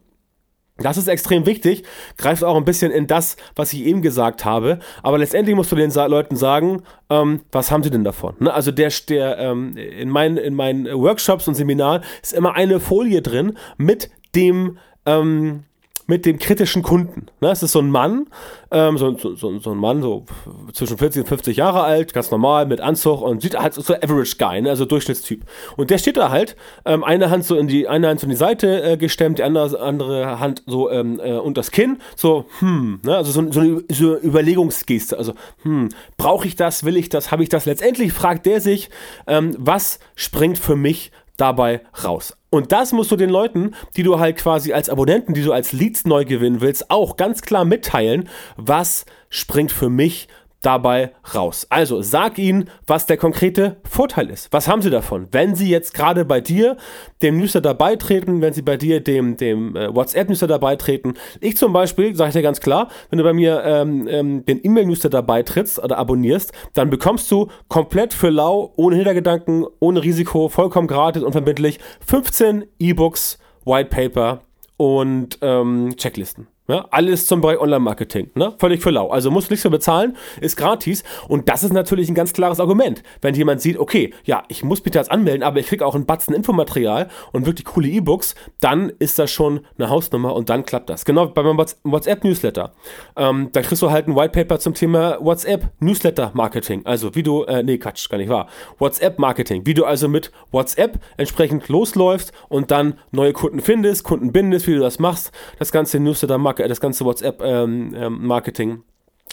Das 0.79 0.99
ist 0.99 1.09
extrem 1.09 1.47
wichtig, 1.47 1.85
greift 2.19 2.45
auch 2.45 2.57
ein 2.57 2.65
bisschen 2.65 2.93
in 2.93 3.07
das, 3.07 3.37
was 3.55 3.73
ich 3.73 3.85
eben 3.87 4.03
gesagt 4.03 4.45
habe. 4.45 4.79
Aber 5.03 5.17
letztendlich 5.17 5.57
musst 5.57 5.73
du 5.73 5.77
den 5.77 5.91
Leuten 5.91 6.37
sagen, 6.37 6.83
ähm, 7.09 7.41
was 7.51 7.71
haben 7.71 7.83
sie 7.83 7.91
denn 7.91 8.05
davon? 8.05 8.35
Ne? 8.41 8.53
Also 8.53 8.73
der, 8.73 8.93
der 9.09 9.39
ähm, 9.39 9.77
in, 9.77 10.11
meinen, 10.11 10.37
in 10.37 10.55
meinen 10.55 10.87
Workshops 10.87 11.49
und 11.49 11.55
Seminaren 11.55 12.03
ist 12.23 12.35
immer 12.35 12.55
eine 12.55 12.79
Folie 12.79 13.23
drin 13.23 13.57
mit 13.79 14.11
dem 14.35 14.77
ähm, 15.07 15.65
mit 16.07 16.25
dem 16.25 16.39
kritischen 16.39 16.83
Kunden. 16.83 17.27
Ne? 17.41 17.51
Es 17.51 17.63
ist 17.63 17.73
so 17.73 17.81
ein 17.81 17.91
Mann, 17.91 18.27
ähm, 18.71 18.97
so, 18.97 19.17
so, 19.17 19.59
so, 19.59 19.71
ein 19.71 19.79
Mann, 19.79 20.03
so 20.03 20.25
zwischen 20.73 20.99
40 20.99 21.23
und 21.23 21.29
50 21.29 21.57
Jahre 21.57 21.83
alt, 21.83 22.13
ganz 22.13 22.31
normal, 22.31 22.67
mit 22.67 22.81
Anzug 22.81 23.23
und 23.23 23.43
sieht 23.43 23.59
halt 23.59 23.75
so 23.75 23.95
Average 23.95 24.37
Guy, 24.39 24.63
ne? 24.63 24.71
also 24.71 24.85
Durchschnittstyp. 24.85 25.43
Und 25.77 25.91
der 25.91 25.99
steht 25.99 26.17
da 26.17 26.31
halt, 26.31 26.57
ähm, 26.85 27.03
eine 27.03 27.31
Hand 27.31 27.45
so 27.45 27.57
in 27.57 27.67
die, 27.67 27.89
eine 27.89 28.09
Hand 28.09 28.21
so 28.21 28.27
in 28.27 28.31
die 28.31 28.37
Seite 28.37 28.83
äh, 28.83 28.97
gestemmt, 28.97 29.39
die 29.39 29.43
andere, 29.43 29.81
andere 29.81 30.39
Hand 30.39 30.63
so 30.67 30.91
ähm, 30.91 31.21
äh, 31.23 31.33
unter 31.33 31.61
das 31.61 31.71
Kinn, 31.71 31.99
so, 32.15 32.45
hm, 32.61 33.01
ne? 33.03 33.17
also 33.17 33.33
so, 33.33 33.51
so 33.51 33.61
eine 33.61 34.19
Überlegungsgeste, 34.23 35.19
also, 35.19 35.33
hm, 35.63 35.89
brauche 36.17 36.47
ich 36.47 36.55
das, 36.55 36.85
will 36.85 36.97
ich 36.97 37.09
das, 37.09 37.33
habe 37.33 37.43
ich 37.43 37.49
das? 37.49 37.67
Letztendlich 37.67 38.13
fragt 38.13 38.47
der 38.47 38.61
sich, 38.61 38.91
ähm, 39.27 39.55
was 39.59 39.99
springt 40.15 40.59
für 40.59 40.77
mich 40.77 41.11
dabei 41.37 41.83
raus. 42.05 42.37
Und 42.51 42.73
das 42.73 42.93
musst 42.93 43.11
du 43.11 43.17
den 43.17 43.31
Leuten, 43.31 43.75
die 43.97 44.03
du 44.03 44.19
halt 44.19 44.37
quasi 44.37 44.73
als 44.73 44.89
Abonnenten, 44.89 45.35
die 45.35 45.43
du 45.43 45.53
als 45.53 45.73
Leads 45.73 46.07
neu 46.07 46.25
gewinnen 46.25 46.61
willst, 46.61 46.91
auch 46.91 47.17
ganz 47.17 47.43
klar 47.43 47.65
mitteilen, 47.65 48.29
was 48.57 49.05
springt 49.29 49.73
für 49.73 49.91
mich 49.91 50.29
dabei 50.63 51.13
raus. 51.35 51.67
Also 51.71 52.03
sag 52.03 52.39
ihnen, 52.39 52.69
was 52.87 53.07
der 53.07 53.17
konkrete 53.17 53.77
Vorteil 53.89 54.31
ist. 54.31 54.53
Was 54.53 54.69
haben 54.69 54.83
sie 54.83 54.91
davon? 54.91 55.29
Wenn 55.31 55.55
sie 55.55 55.69
jetzt 55.69 55.95
gerade 55.95 56.25
bei 56.25 56.41
dir 56.41 56.77
dem 57.23 57.39
Newsletter 57.39 57.75
beitreten, 57.75 58.41
wenn 58.41 58.53
sie 58.53 58.63
bei 58.63 58.77
dir 58.77 59.01
dem, 59.01 59.37
dem 59.37 59.77
äh, 59.77 59.95
WhatsApp-Newsletter 59.95 60.59
beitreten. 60.59 61.15
Ich 61.41 61.57
zum 61.57 61.73
Beispiel, 61.73 62.15
sage 62.15 62.29
ich 62.29 62.35
dir 62.35 62.43
ganz 62.43 62.61
klar, 62.61 62.89
wenn 63.11 63.19
du 63.19 63.25
bei 63.25 63.33
mir 63.33 63.63
ähm, 63.65 64.07
ähm, 64.09 64.45
den 64.45 64.65
E-Mail-Newsletter 64.65 65.23
beitrittst 65.23 65.83
oder 65.83 65.99
abonnierst, 65.99 66.53
dann 66.75 66.91
bekommst 66.91 67.31
du 67.31 67.49
komplett 67.69 68.13
für 68.13 68.31
lau, 68.31 68.73
ohne 68.77 68.97
Hintergedanken, 68.97 69.67
ohne 69.81 70.03
Risiko, 70.03 70.49
vollkommen 70.49 70.89
gratis, 70.89 71.23
unverbindlich 71.23 71.79
15 72.07 72.67
E-Books, 72.79 73.39
White 73.65 73.91
Paper 73.91 74.41
und 74.77 75.39
ähm, 75.43 75.95
Checklisten. 75.97 76.49
Ja, 76.69 76.87
alles 76.91 77.27
zum 77.27 77.41
Bereich 77.41 77.61
Online-Marketing. 77.61 78.31
Ne? 78.35 78.53
Völlig 78.59 78.83
für 78.83 78.91
lau. 78.91 79.09
Also 79.11 79.31
musst 79.31 79.49
du 79.49 79.53
nichts 79.53 79.63
für 79.63 79.71
bezahlen, 79.71 80.17
ist 80.41 80.57
gratis. 80.57 81.05
Und 81.29 81.49
das 81.49 81.63
ist 81.63 81.73
natürlich 81.73 82.09
ein 82.09 82.17
ganz 82.17 82.33
klares 82.33 82.59
Argument. 82.59 83.05
Wenn 83.23 83.37
jemand 83.37 83.61
sieht, 83.61 83.79
okay, 83.79 84.13
ja, 84.25 84.43
ich 84.49 84.65
muss 84.65 84.85
mich 84.85 84.93
jetzt 84.93 85.11
anmelden, 85.11 85.45
aber 85.45 85.61
ich 85.61 85.69
kriege 85.69 85.87
auch 85.87 85.95
einen 85.95 86.07
Batzen 86.07 86.35
Infomaterial 86.35 87.09
und 87.33 87.47
wirklich 87.47 87.67
coole 87.67 87.89
E-Books, 87.89 88.35
dann 88.61 88.93
ist 88.99 89.17
das 89.21 89.31
schon 89.31 89.61
eine 89.79 89.91
Hausnummer 89.91 90.35
und 90.35 90.51
dann 90.51 90.65
klappt 90.65 90.91
das. 90.91 91.05
Genau 91.05 91.27
bei 91.27 91.45
meinem 91.45 91.57
WhatsApp-Newsletter. 91.57 92.73
Ähm, 93.17 93.51
da 93.53 93.63
kriegst 93.63 93.83
du 93.83 93.93
halt 93.93 94.09
ein 94.09 94.17
White 94.17 94.33
Paper 94.33 94.59
zum 94.59 94.75
Thema 94.75 95.19
WhatsApp-Newsletter-Marketing. 95.21 96.85
Also 96.85 97.15
wie 97.15 97.23
du, 97.23 97.45
äh, 97.45 97.63
nee, 97.63 97.79
Quatsch, 97.79 98.09
gar 98.11 98.19
nicht 98.19 98.29
wahr. 98.29 98.49
WhatsApp-Marketing. 98.81 99.67
Wie 99.67 99.75
du 99.75 99.85
also 99.85 100.09
mit 100.09 100.33
WhatsApp 100.51 100.99
entsprechend 101.17 101.69
losläufst 101.69 102.33
und 102.49 102.73
dann 102.73 102.99
neue 103.13 103.33
Kunden 103.33 103.61
findest, 103.61 104.03
Kunden 104.03 104.33
bindest, 104.33 104.67
wie 104.67 104.75
du 104.75 104.81
das 104.81 104.99
machst. 104.99 105.31
Das 105.61 105.71
ganze 105.71 106.01
Newsletter-Marketing 106.01 106.56
das 106.57 106.81
ganze 106.81 107.05
WhatsApp-Marketing. 107.05 108.71
Ähm, 108.71 108.77
ähm, 108.77 108.83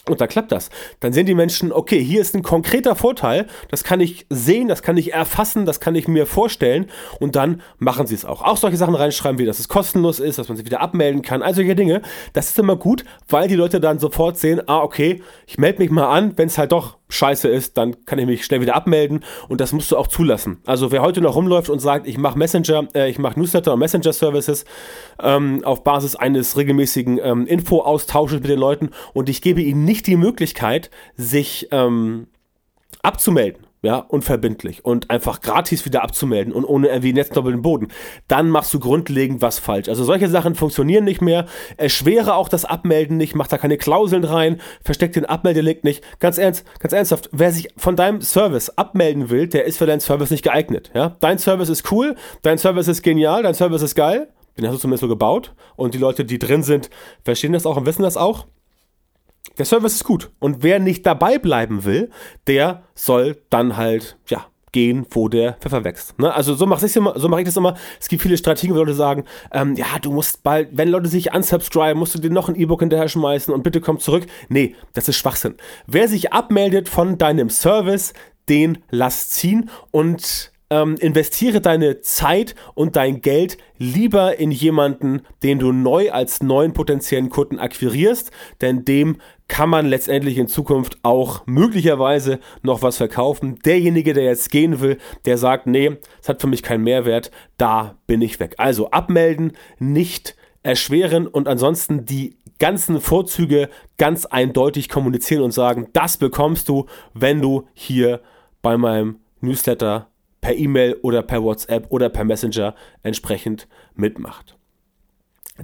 und 0.09 0.19
da 0.19 0.27
klappt 0.27 0.51
das. 0.51 0.69
Dann 0.99 1.13
sehen 1.13 1.25
die 1.25 1.33
Menschen, 1.33 1.71
okay, 1.71 2.03
hier 2.03 2.19
ist 2.19 2.35
ein 2.35 2.43
konkreter 2.43 2.93
Vorteil, 2.93 3.47
das 3.69 3.85
kann 3.85 4.01
ich 4.01 4.25
sehen, 4.29 4.67
das 4.67 4.81
kann 4.81 4.97
ich 4.97 5.13
erfassen, 5.13 5.65
das 5.65 5.79
kann 5.79 5.95
ich 5.95 6.09
mir 6.09 6.25
vorstellen 6.25 6.87
und 7.21 7.37
dann 7.37 7.61
machen 7.77 8.05
sie 8.05 8.15
es 8.15 8.25
auch. 8.25 8.41
Auch 8.41 8.57
solche 8.57 8.75
Sachen 8.75 8.95
reinschreiben, 8.95 9.39
wie 9.39 9.45
dass 9.45 9.59
es 9.59 9.69
kostenlos 9.69 10.19
ist, 10.19 10.39
dass 10.39 10.49
man 10.49 10.57
sich 10.57 10.65
wieder 10.65 10.81
abmelden 10.81 11.21
kann, 11.21 11.41
all 11.41 11.53
solche 11.53 11.75
Dinge. 11.75 12.01
Das 12.33 12.49
ist 12.49 12.59
immer 12.59 12.75
gut, 12.75 13.05
weil 13.29 13.47
die 13.47 13.55
Leute 13.55 13.79
dann 13.79 13.97
sofort 13.97 14.37
sehen, 14.37 14.61
ah, 14.67 14.81
okay, 14.81 15.23
ich 15.47 15.57
melde 15.57 15.79
mich 15.79 15.89
mal 15.89 16.09
an, 16.09 16.37
wenn 16.37 16.47
es 16.47 16.57
halt 16.57 16.73
doch 16.73 16.97
scheiße 17.13 17.47
ist, 17.47 17.77
dann 17.77 18.05
kann 18.05 18.19
ich 18.19 18.25
mich 18.25 18.45
schnell 18.45 18.61
wieder 18.61 18.75
abmelden 18.75 19.23
und 19.47 19.61
das 19.61 19.71
musst 19.71 19.91
du 19.91 19.97
auch 19.97 20.07
zulassen. 20.07 20.59
Also 20.65 20.91
wer 20.91 21.01
heute 21.01 21.21
noch 21.21 21.35
rumläuft 21.35 21.69
und 21.69 21.79
sagt, 21.79 22.07
ich 22.07 22.17
mache 22.17 22.37
Messenger, 22.37 22.87
äh, 22.93 23.09
ich 23.09 23.19
mache 23.19 23.39
Newsletter 23.39 23.73
und 23.73 23.79
Messenger-Services 23.79 24.65
ähm, 25.21 25.63
auf 25.63 25.83
Basis 25.83 26.15
eines 26.15 26.57
regelmäßigen 26.57 27.19
ähm, 27.23 27.47
Info-Austausches 27.47 28.41
mit 28.41 28.49
den 28.49 28.59
Leuten 28.59 28.89
und 29.13 29.29
ich 29.29 29.41
gebe 29.41 29.61
ihnen 29.61 29.85
nicht 29.85 30.07
die 30.07 30.17
Möglichkeit, 30.17 30.89
sich 31.15 31.67
ähm, 31.71 32.27
abzumelden 33.01 33.65
ja, 33.83 33.97
unverbindlich 33.97 34.85
und 34.85 35.09
einfach 35.09 35.41
gratis 35.41 35.85
wieder 35.85 36.03
abzumelden 36.03 36.53
und 36.53 36.63
ohne 36.63 36.87
irgendwie 36.87 37.11
netzdoppelten 37.11 37.61
Boden, 37.61 37.89
dann 38.29 38.49
machst 38.49 38.73
du 38.73 38.79
grundlegend 38.79 39.41
was 39.41 39.59
falsch. 39.59 39.89
Also 39.89 40.05
solche 40.05 40.29
Sachen 40.29 40.55
funktionieren 40.55 41.03
nicht 41.03 41.21
mehr. 41.21 41.45
Erschwere 41.75 42.35
auch 42.35 42.47
das 42.47 42.63
Abmelden 42.63 43.17
nicht, 43.17 43.35
mach 43.35 43.47
da 43.47 43.57
keine 43.57 43.77
Klauseln 43.77 44.23
rein, 44.23 44.61
versteck 44.83 45.11
den 45.11 45.25
Abmeldelink 45.25 45.83
nicht. 45.83 46.01
Ganz 46.19 46.37
ernst, 46.37 46.65
ganz 46.79 46.93
ernsthaft, 46.93 47.29
wer 47.33 47.51
sich 47.51 47.67
von 47.75 47.97
deinem 47.97 48.21
Service 48.21 48.69
abmelden 48.69 49.29
will, 49.29 49.47
der 49.47 49.65
ist 49.65 49.77
für 49.77 49.85
deinen 49.85 49.99
Service 49.99 50.31
nicht 50.31 50.43
geeignet. 50.43 50.89
Ja? 50.95 51.17
Dein 51.19 51.37
Service 51.37 51.67
ist 51.67 51.91
cool, 51.91 52.15
dein 52.41 52.57
Service 52.57 52.87
ist 52.87 53.03
genial, 53.03 53.43
dein 53.43 53.53
Service 53.53 53.81
ist 53.81 53.95
geil. 53.95 54.29
Den 54.57 54.65
hast 54.67 54.75
du 54.75 54.79
zumindest 54.79 55.01
so 55.01 55.07
gebaut. 55.07 55.53
Und 55.75 55.93
die 55.93 55.97
Leute, 55.97 56.23
die 56.23 56.39
drin 56.39 56.63
sind, 56.63 56.89
verstehen 57.25 57.53
das 57.53 57.65
auch 57.65 57.75
und 57.75 57.85
wissen 57.85 58.03
das 58.03 58.17
auch 58.17 58.45
der 59.57 59.65
Service 59.65 59.95
ist 59.95 60.03
gut. 60.03 60.31
Und 60.39 60.63
wer 60.63 60.79
nicht 60.79 61.05
dabei 61.05 61.37
bleiben 61.37 61.85
will, 61.85 62.09
der 62.47 62.83
soll 62.95 63.37
dann 63.49 63.77
halt, 63.77 64.17
ja, 64.27 64.45
gehen, 64.73 65.05
wo 65.11 65.29
der 65.29 65.53
Pfeffer 65.53 65.85
wächst. 65.85 66.19
Ne? 66.19 66.33
Also 66.33 66.55
so 66.55 66.65
mache 66.65 66.87
so 66.87 67.29
mach 67.29 67.37
ich 67.37 67.45
das 67.45 67.55
immer. 67.55 67.75
Es 68.01 68.09
gibt 68.09 68.21
viele 68.21 68.37
Strategien, 68.37 68.75
wo 68.75 68.79
Leute 68.79 68.93
sagen, 68.93 69.23
ähm, 69.51 69.75
ja, 69.75 69.85
du 70.01 70.11
musst 70.11 70.43
bald, 70.43 70.69
wenn 70.71 70.89
Leute 70.89 71.07
sich 71.07 71.33
unsubscriben, 71.33 71.97
musst 71.97 72.15
du 72.15 72.19
dir 72.19 72.31
noch 72.31 72.49
ein 72.49 72.55
E-Book 72.55 72.81
hinterher 72.81 73.07
schmeißen 73.07 73.53
und 73.53 73.63
bitte 73.63 73.79
komm 73.79 73.99
zurück. 73.99 74.25
Nee, 74.49 74.75
das 74.93 75.07
ist 75.07 75.15
Schwachsinn. 75.17 75.55
Wer 75.87 76.09
sich 76.09 76.33
abmeldet 76.33 76.89
von 76.89 77.17
deinem 77.17 77.49
Service, 77.49 78.13
den 78.49 78.79
lass 78.89 79.29
ziehen 79.29 79.69
und 79.91 80.51
ähm, 80.73 80.95
investiere 80.99 81.61
deine 81.61 82.01
Zeit 82.01 82.55
und 82.73 82.95
dein 82.95 83.21
Geld 83.21 83.57
lieber 83.77 84.39
in 84.39 84.49
jemanden, 84.49 85.21
den 85.43 85.59
du 85.59 85.71
neu 85.71 86.11
als 86.11 86.41
neuen 86.41 86.73
potenziellen 86.73 87.29
Kunden 87.29 87.59
akquirierst, 87.59 88.31
denn 88.61 88.85
dem 88.85 89.17
kann 89.47 89.69
man 89.69 89.85
letztendlich 89.85 90.37
in 90.37 90.47
Zukunft 90.47 90.97
auch 91.03 91.43
möglicherweise 91.45 92.39
noch 92.63 92.81
was 92.81 92.97
verkaufen. 92.97 93.59
Derjenige, 93.65 94.13
der 94.13 94.23
jetzt 94.23 94.49
gehen 94.49 94.79
will, 94.79 94.97
der 95.25 95.37
sagt, 95.37 95.67
nee, 95.67 95.97
es 96.21 96.29
hat 96.29 96.41
für 96.41 96.47
mich 96.47 96.63
keinen 96.63 96.83
Mehrwert, 96.83 97.29
da 97.57 97.97
bin 98.07 98.21
ich 98.21 98.39
weg. 98.39 98.55
Also 98.57 98.89
abmelden, 98.89 99.51
nicht 99.77 100.35
erschweren 100.63 101.27
und 101.27 101.47
ansonsten 101.47 102.05
die 102.05 102.37
ganzen 102.57 103.01
Vorzüge 103.01 103.69
ganz 103.97 104.25
eindeutig 104.25 104.89
kommunizieren 104.89 105.43
und 105.43 105.51
sagen, 105.51 105.89
das 105.93 106.17
bekommst 106.17 106.69
du, 106.69 106.85
wenn 107.13 107.41
du 107.41 107.67
hier 107.73 108.21
bei 108.61 108.77
meinem 108.77 109.19
Newsletter 109.41 110.07
per 110.43 110.55
E-Mail 110.55 110.97
oder 111.01 111.23
per 111.23 111.41
WhatsApp 111.41 111.87
oder 111.89 112.09
per 112.09 112.25
Messenger 112.25 112.75
entsprechend 113.01 113.67
mitmacht. 113.95 114.57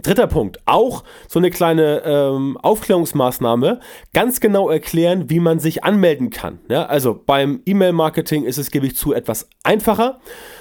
Dritter 0.03 0.27
Punkt, 0.27 0.59
auch 0.65 1.03
so 1.27 1.39
eine 1.39 1.49
kleine 1.49 2.03
ähm, 2.05 2.57
Aufklärungsmaßnahme, 2.61 3.79
ganz 4.13 4.39
genau 4.39 4.69
erklären, 4.69 5.29
wie 5.31 5.39
man 5.39 5.59
sich 5.59 5.83
anmelden 5.83 6.29
kann. 6.29 6.59
Ja, 6.69 6.85
also 6.85 7.19
beim 7.25 7.61
E-Mail-Marketing 7.65 8.45
ist 8.45 8.57
es, 8.59 8.71
gebe 8.71 8.85
ich 8.85 8.95
zu, 8.95 9.13
etwas 9.13 9.49
einfacher, 9.63 10.19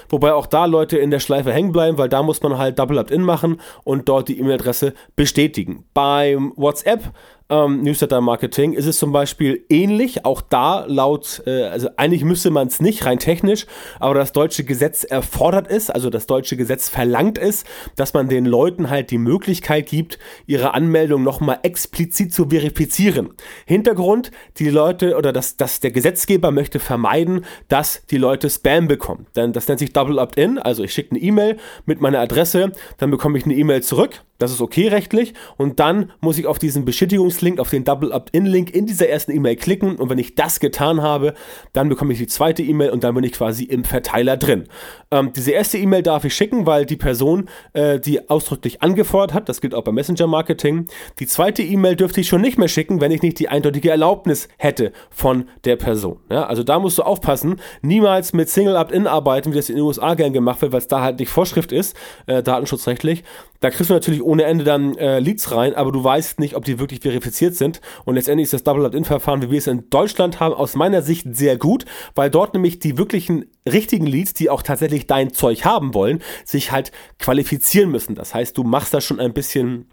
wobei 0.08 0.32
auch 0.32 0.46
da 0.46 0.64
Leute 0.64 0.96
in 0.96 1.10
der 1.10 1.20
Schleife 1.20 1.52
hängen 1.52 1.72
bleiben, 1.72 1.98
weil 1.98 2.08
da 2.08 2.22
muss 2.22 2.42
man 2.42 2.58
halt 2.58 2.78
Double 2.78 2.98
Opt-in 2.98 3.22
machen 3.22 3.60
und 3.84 4.08
dort 4.08 4.28
die 4.28 4.40
E-Mail-Adresse 4.40 4.94
bestätigen. 5.14 5.84
Beim 5.92 6.54
WhatsApp 6.56 7.12
ähm, 7.50 7.82
Newsletter-Marketing 7.82 8.74
ist 8.74 8.86
es 8.86 8.98
zum 8.98 9.12
Beispiel 9.12 9.64
ähnlich. 9.68 10.24
Auch 10.24 10.42
da 10.42 10.84
laut, 10.86 11.42
äh, 11.46 11.64
also 11.64 11.88
eigentlich 11.96 12.24
müsste 12.24 12.50
man 12.50 12.68
es 12.68 12.80
nicht 12.80 13.06
rein 13.06 13.18
technisch, 13.18 13.66
aber 14.00 14.14
das 14.14 14.32
deutsche 14.32 14.64
Gesetz 14.64 15.04
erfordert 15.04 15.70
es, 15.70 15.90
also 15.90 16.10
das 16.10 16.26
deutsche 16.26 16.56
Gesetz 16.56 16.88
verlangt 16.88 17.38
es, 17.38 17.64
dass 17.96 18.14
man 18.14 18.28
den 18.28 18.44
Leuten 18.44 18.90
halt 18.90 19.10
die 19.10 19.18
Möglichkeit 19.18 19.86
gibt, 19.86 20.18
ihre 20.46 20.74
Anmeldung 20.74 21.22
nochmal 21.22 21.60
explizit 21.62 22.32
zu 22.32 22.50
verifizieren. 22.50 23.30
Hintergrund, 23.66 24.30
die 24.58 24.68
Leute 24.68 25.16
oder 25.16 25.32
dass, 25.32 25.56
dass 25.56 25.80
der 25.80 25.90
Gesetzgeber 25.90 26.50
möchte 26.50 26.78
vermeiden, 26.78 27.44
dass 27.68 28.04
die 28.06 28.18
Leute 28.18 28.50
Spam 28.50 28.88
bekommen. 28.88 29.26
Denn 29.36 29.52
das 29.52 29.68
nennt 29.68 29.78
sich 29.78 29.92
Double 29.92 30.18
Opt-in, 30.18 30.58
also 30.58 30.84
ich 30.84 30.92
schicke 30.92 31.12
eine 31.12 31.20
E-Mail 31.20 31.56
mit 31.86 32.00
meiner 32.00 32.20
Adresse, 32.20 32.72
dann 32.98 33.10
bekomme 33.10 33.38
ich 33.38 33.44
eine 33.44 33.54
E-Mail 33.54 33.82
zurück 33.82 34.22
das 34.38 34.52
ist 34.52 34.60
okay 34.60 34.88
rechtlich. 34.88 35.34
Und 35.56 35.80
dann 35.80 36.12
muss 36.20 36.38
ich 36.38 36.46
auf 36.46 36.58
diesen 36.58 36.84
Bestätigungslink, 36.84 37.58
auf 37.58 37.70
den 37.70 37.84
Double 37.84 38.12
Opt-in-Link 38.12 38.74
in 38.74 38.86
dieser 38.86 39.08
ersten 39.08 39.32
E-Mail 39.32 39.56
klicken. 39.56 39.96
Und 39.96 40.08
wenn 40.10 40.18
ich 40.18 40.36
das 40.36 40.60
getan 40.60 41.02
habe, 41.02 41.34
dann 41.72 41.88
bekomme 41.88 42.12
ich 42.12 42.18
die 42.18 42.26
zweite 42.26 42.62
E-Mail 42.62 42.90
und 42.90 43.04
dann 43.04 43.14
bin 43.14 43.24
ich 43.24 43.32
quasi 43.32 43.64
im 43.64 43.84
Verteiler 43.84 44.36
drin. 44.36 44.68
Ähm, 45.10 45.32
diese 45.34 45.50
erste 45.50 45.78
E-Mail 45.78 46.02
darf 46.02 46.24
ich 46.24 46.34
schicken, 46.34 46.66
weil 46.66 46.86
die 46.86 46.96
Person 46.96 47.48
äh, 47.72 47.98
die 47.98 48.30
ausdrücklich 48.30 48.82
angefordert 48.82 49.34
hat. 49.34 49.48
Das 49.48 49.60
gilt 49.60 49.74
auch 49.74 49.82
beim 49.82 49.96
Messenger-Marketing. 49.96 50.86
Die 51.18 51.26
zweite 51.26 51.62
E-Mail 51.62 51.96
dürfte 51.96 52.20
ich 52.20 52.28
schon 52.28 52.40
nicht 52.40 52.58
mehr 52.58 52.68
schicken, 52.68 53.00
wenn 53.00 53.10
ich 53.10 53.22
nicht 53.22 53.38
die 53.38 53.48
eindeutige 53.48 53.90
Erlaubnis 53.90 54.48
hätte 54.56 54.92
von 55.10 55.48
der 55.64 55.76
Person. 55.76 56.18
Ja, 56.30 56.46
also 56.46 56.62
da 56.62 56.78
musst 56.78 56.98
du 56.98 57.02
aufpassen. 57.02 57.60
Niemals 57.82 58.32
mit 58.32 58.48
Single 58.48 58.76
Opt-in 58.76 59.06
arbeiten, 59.06 59.52
wie 59.52 59.56
das 59.56 59.68
in 59.68 59.76
den 59.76 59.84
USA 59.84 60.14
gern 60.14 60.32
gemacht 60.32 60.62
wird, 60.62 60.72
weil 60.72 60.78
es 60.78 60.88
da 60.88 61.02
halt 61.02 61.18
nicht 61.18 61.30
Vorschrift 61.30 61.72
ist, 61.72 61.96
äh, 62.26 62.42
datenschutzrechtlich. 62.42 63.24
Da 63.60 63.70
kriegst 63.70 63.90
du 63.90 63.94
natürlich 63.94 64.22
ohne 64.22 64.44
Ende 64.44 64.64
dann 64.64 64.96
äh, 64.96 65.18
Leads 65.18 65.50
rein, 65.54 65.74
aber 65.74 65.90
du 65.90 66.02
weißt 66.02 66.38
nicht, 66.38 66.54
ob 66.54 66.64
die 66.64 66.78
wirklich 66.78 67.00
verifiziert 67.00 67.56
sind. 67.56 67.80
Und 68.04 68.14
letztendlich 68.14 68.44
ist 68.44 68.52
das 68.52 68.62
Double 68.62 68.84
Opt-in-Verfahren, 68.84 69.42
wie 69.42 69.50
wir 69.50 69.58
es 69.58 69.66
in 69.66 69.90
Deutschland 69.90 70.38
haben, 70.38 70.54
aus 70.54 70.74
meiner 70.74 71.02
Sicht 71.02 71.26
sehr 71.34 71.56
gut, 71.56 71.84
weil 72.14 72.30
dort 72.30 72.54
nämlich 72.54 72.78
die 72.78 72.96
wirklichen 72.98 73.46
richtigen 73.66 74.06
Leads, 74.06 74.34
die 74.34 74.48
auch 74.50 74.62
tatsächlich 74.62 75.06
dein 75.06 75.32
Zeug 75.32 75.64
haben 75.64 75.94
wollen, 75.94 76.22
sich 76.44 76.70
halt 76.70 76.92
qualifizieren 77.18 77.90
müssen. 77.90 78.14
Das 78.14 78.34
heißt, 78.34 78.56
du 78.56 78.62
machst 78.62 78.94
da 78.94 79.00
schon 79.00 79.20
ein 79.20 79.32
bisschen 79.32 79.88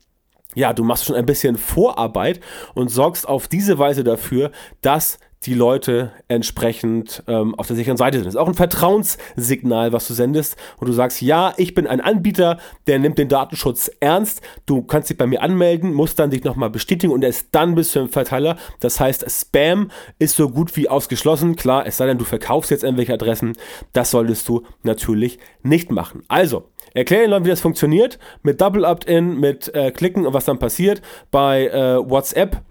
ja, 0.56 0.72
du 0.72 0.86
machst 0.86 1.04
schon 1.04 1.18
ein 1.18 1.26
bisschen 1.26 1.58
Vorarbeit 1.58 2.40
und 2.74 2.88
sorgst 2.88 3.28
auf 3.28 3.50
diese 3.50 3.78
Weise 3.78 4.06
dafür, 4.06 4.52
dass 4.82 5.20
die 5.44 5.54
Leute 5.54 6.12
entsprechend 6.28 7.24
ähm, 7.28 7.56
auf 7.56 7.68
der 7.68 7.76
sicheren 7.76 7.98
Seite 7.98 8.18
sind. 8.18 8.26
Das 8.26 8.34
ist 8.34 8.40
auch 8.40 8.48
ein 8.48 8.56
Vertrauenssignal, 8.56 9.94
was 9.94 10.08
du 10.08 10.14
sendest 10.14 10.56
und 10.78 10.88
du 10.88 10.94
sagst, 10.94 11.22
ja, 11.22 11.54
ich 11.58 11.74
bin 11.74 11.88
ein 11.88 12.02
Anbieter, 12.02 12.58
der 12.88 13.00
nimmt 13.00 13.18
den 13.18 13.30
Datenschutz 13.30 13.92
ernst. 14.00 14.42
Du 14.66 14.82
kannst 14.82 15.10
dich 15.10 15.18
bei 15.18 15.28
mir 15.28 15.42
anmelden, 15.42 15.94
musst 15.94 16.20
dann 16.20 16.32
dich 16.32 16.44
nochmal 16.44 16.70
bestätigen 16.70 17.14
und 17.14 17.24
erst 17.24 17.50
dann 17.52 17.76
bist 17.76 17.96
du 17.96 18.00
im 18.00 18.10
Verteiler. 18.10 18.58
Das 18.80 19.00
heißt, 19.00 19.26
Spam 19.30 19.92
ist 20.20 20.36
so 20.36 20.50
gut 20.50 20.76
wie 20.76 20.90
ausgeschlossen. 20.90 21.56
Klar, 21.56 21.86
es 21.86 21.98
sei 21.98 22.08
denn, 22.08 22.18
du 22.18 22.26
verkaufst 22.26 22.72
jetzt 22.72 22.84
irgendwelche 22.84 23.14
Adressen. 23.14 23.54
Das 23.94 24.12
solltest 24.12 24.48
du 24.50 24.64
natürlich 24.84 25.40
nicht 25.64 25.92
machen. 25.92 26.24
Also, 26.28 26.70
Erkläre 26.94 27.24
den 27.24 27.32
Leuten, 27.32 27.46
wie 27.46 27.50
das 27.50 27.60
funktioniert, 27.60 28.20
mit 28.42 28.62
Double 28.62 28.86
Opt-in, 28.86 29.38
mit 29.38 29.74
äh, 29.76 29.92
Klicken 29.92 30.26
und 30.26 30.34
was 30.34 30.46
dann 30.46 30.60
passiert. 30.60 31.02
Bei 31.30 31.68
äh, 31.68 31.98
WhatsApp 32.10 32.62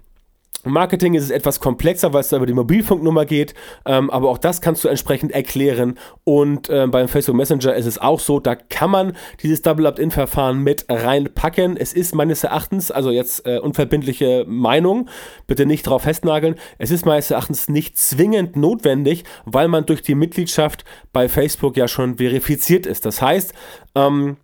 Marketing 0.65 1.13
ist 1.13 1.23
es 1.23 1.29
etwas 1.29 1.59
komplexer, 1.59 2.13
weil 2.13 2.21
es 2.21 2.29
da 2.29 2.37
über 2.37 2.45
die 2.45 2.53
Mobilfunknummer 2.53 3.25
geht, 3.25 3.53
ähm, 3.85 4.09
aber 4.09 4.29
auch 4.29 4.37
das 4.37 4.61
kannst 4.61 4.83
du 4.83 4.87
entsprechend 4.87 5.31
erklären. 5.31 5.97
Und 6.23 6.69
ähm, 6.69 6.91
beim 6.91 7.07
Facebook 7.07 7.35
Messenger 7.35 7.75
ist 7.75 7.85
es 7.85 7.97
auch 7.99 8.19
so, 8.19 8.39
da 8.39 8.55
kann 8.55 8.89
man 8.89 9.15
dieses 9.43 9.61
Double 9.61 9.85
Opt-in-Verfahren 9.85 10.59
mit 10.59 10.85
reinpacken. 10.89 11.77
Es 11.77 11.93
ist 11.93 12.15
meines 12.15 12.43
Erachtens, 12.43 12.91
also 12.91 13.11
jetzt 13.11 13.45
äh, 13.45 13.59
unverbindliche 13.59 14.45
Meinung, 14.47 15.09
bitte 15.47 15.65
nicht 15.65 15.83
drauf 15.83 16.03
festnageln, 16.03 16.55
es 16.77 16.91
ist 16.91 17.05
meines 17.05 17.31
Erachtens 17.31 17.69
nicht 17.69 17.97
zwingend 17.97 18.55
notwendig, 18.55 19.23
weil 19.45 19.67
man 19.67 19.85
durch 19.85 20.01
die 20.01 20.15
Mitgliedschaft 20.15 20.83
bei 21.13 21.29
Facebook 21.29 21.77
ja 21.77 21.87
schon 21.87 22.17
verifiziert 22.17 22.85
ist. 22.85 23.05
Das 23.05 23.21
heißt, 23.21 23.53
ähm, 23.95 24.37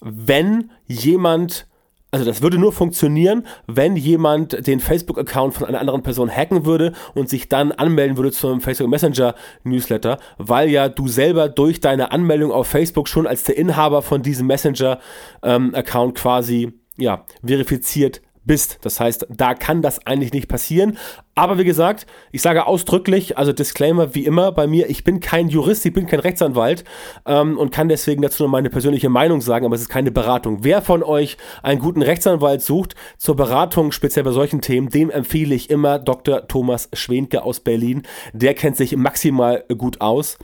wenn 0.00 0.70
jemand 0.86 1.66
also 2.10 2.24
das 2.24 2.40
würde 2.40 2.58
nur 2.58 2.72
funktionieren, 2.72 3.46
wenn 3.66 3.94
jemand 3.96 4.66
den 4.66 4.80
Facebook-Account 4.80 5.54
von 5.54 5.66
einer 5.66 5.80
anderen 5.80 6.02
Person 6.02 6.30
hacken 6.30 6.64
würde 6.64 6.92
und 7.14 7.28
sich 7.28 7.48
dann 7.48 7.70
anmelden 7.70 8.16
würde 8.16 8.32
zum 8.32 8.62
Facebook 8.62 8.90
Messenger 8.90 9.34
Newsletter, 9.64 10.18
weil 10.38 10.70
ja 10.70 10.88
du 10.88 11.06
selber 11.06 11.48
durch 11.48 11.80
deine 11.80 12.10
Anmeldung 12.10 12.50
auf 12.50 12.66
Facebook 12.66 13.08
schon 13.08 13.26
als 13.26 13.44
der 13.44 13.58
Inhaber 13.58 14.00
von 14.00 14.22
diesem 14.22 14.46
Messenger-Account 14.46 16.08
ähm, 16.08 16.14
quasi 16.14 16.72
ja, 16.96 17.26
verifiziert 17.44 18.22
bist. 18.48 18.78
Das 18.82 18.98
heißt, 18.98 19.26
da 19.30 19.54
kann 19.54 19.82
das 19.82 20.04
eigentlich 20.06 20.32
nicht 20.32 20.48
passieren. 20.48 20.98
Aber 21.38 21.56
wie 21.56 21.64
gesagt, 21.64 22.04
ich 22.32 22.42
sage 22.42 22.66
ausdrücklich, 22.66 23.38
also 23.38 23.52
Disclaimer 23.52 24.12
wie 24.16 24.26
immer 24.26 24.50
bei 24.50 24.66
mir, 24.66 24.90
ich 24.90 25.04
bin 25.04 25.20
kein 25.20 25.48
Jurist, 25.48 25.86
ich 25.86 25.92
bin 25.92 26.08
kein 26.08 26.18
Rechtsanwalt 26.18 26.82
ähm, 27.26 27.56
und 27.56 27.70
kann 27.70 27.88
deswegen 27.88 28.22
dazu 28.22 28.42
nur 28.42 28.50
meine 28.50 28.70
persönliche 28.70 29.08
Meinung 29.08 29.40
sagen, 29.40 29.64
aber 29.64 29.76
es 29.76 29.82
ist 29.82 29.88
keine 29.88 30.10
Beratung. 30.10 30.64
Wer 30.64 30.82
von 30.82 31.04
euch 31.04 31.36
einen 31.62 31.80
guten 31.80 32.02
Rechtsanwalt 32.02 32.60
sucht 32.60 32.96
zur 33.18 33.36
Beratung, 33.36 33.92
speziell 33.92 34.24
bei 34.24 34.32
solchen 34.32 34.62
Themen, 34.62 34.88
dem 34.88 35.10
empfehle 35.10 35.54
ich 35.54 35.70
immer 35.70 36.00
Dr. 36.00 36.48
Thomas 36.48 36.88
Schwenke 36.92 37.44
aus 37.44 37.60
Berlin. 37.60 38.02
Der 38.32 38.54
kennt 38.54 38.76
sich 38.76 38.96
maximal 38.96 39.62
gut 39.76 40.00
aus. 40.00 40.38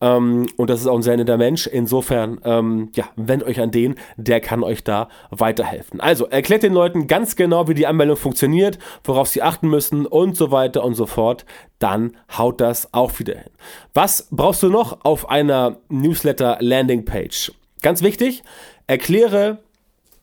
Ähm, 0.00 0.46
und 0.56 0.70
das 0.70 0.80
ist 0.80 0.86
auch 0.86 0.96
ein 0.96 1.02
sehr 1.02 1.16
netter 1.16 1.36
Mensch. 1.36 1.66
Insofern, 1.66 2.40
ähm, 2.44 2.90
ja, 2.94 3.04
wendet 3.16 3.48
euch 3.48 3.60
an 3.60 3.70
den, 3.70 3.96
der 4.16 4.40
kann 4.40 4.62
euch 4.62 4.82
da 4.82 5.08
weiterhelfen. 5.30 6.00
Also, 6.00 6.26
erklärt 6.26 6.62
den 6.62 6.72
Leuten 6.72 7.06
ganz 7.06 7.36
genau, 7.36 7.68
wie 7.68 7.74
die 7.74 7.86
Anmeldung 7.86 8.16
funktioniert, 8.16 8.78
worauf 9.04 9.28
sie 9.28 9.42
achten 9.42 9.68
müssen 9.68 10.06
und 10.06 10.36
so 10.40 10.50
weiter 10.50 10.82
und 10.82 10.94
so 10.94 11.06
fort. 11.06 11.44
Dann 11.78 12.16
haut 12.36 12.60
das 12.60 12.92
auch 12.92 13.16
wieder 13.20 13.38
hin. 13.38 13.50
Was 13.94 14.26
brauchst 14.32 14.64
du 14.64 14.68
noch 14.68 15.04
auf 15.04 15.30
einer 15.30 15.76
Newsletter 15.88 16.58
Landing 16.60 17.04
Page? 17.04 17.52
Ganz 17.82 18.02
wichtig, 18.02 18.42
erkläre 18.88 19.58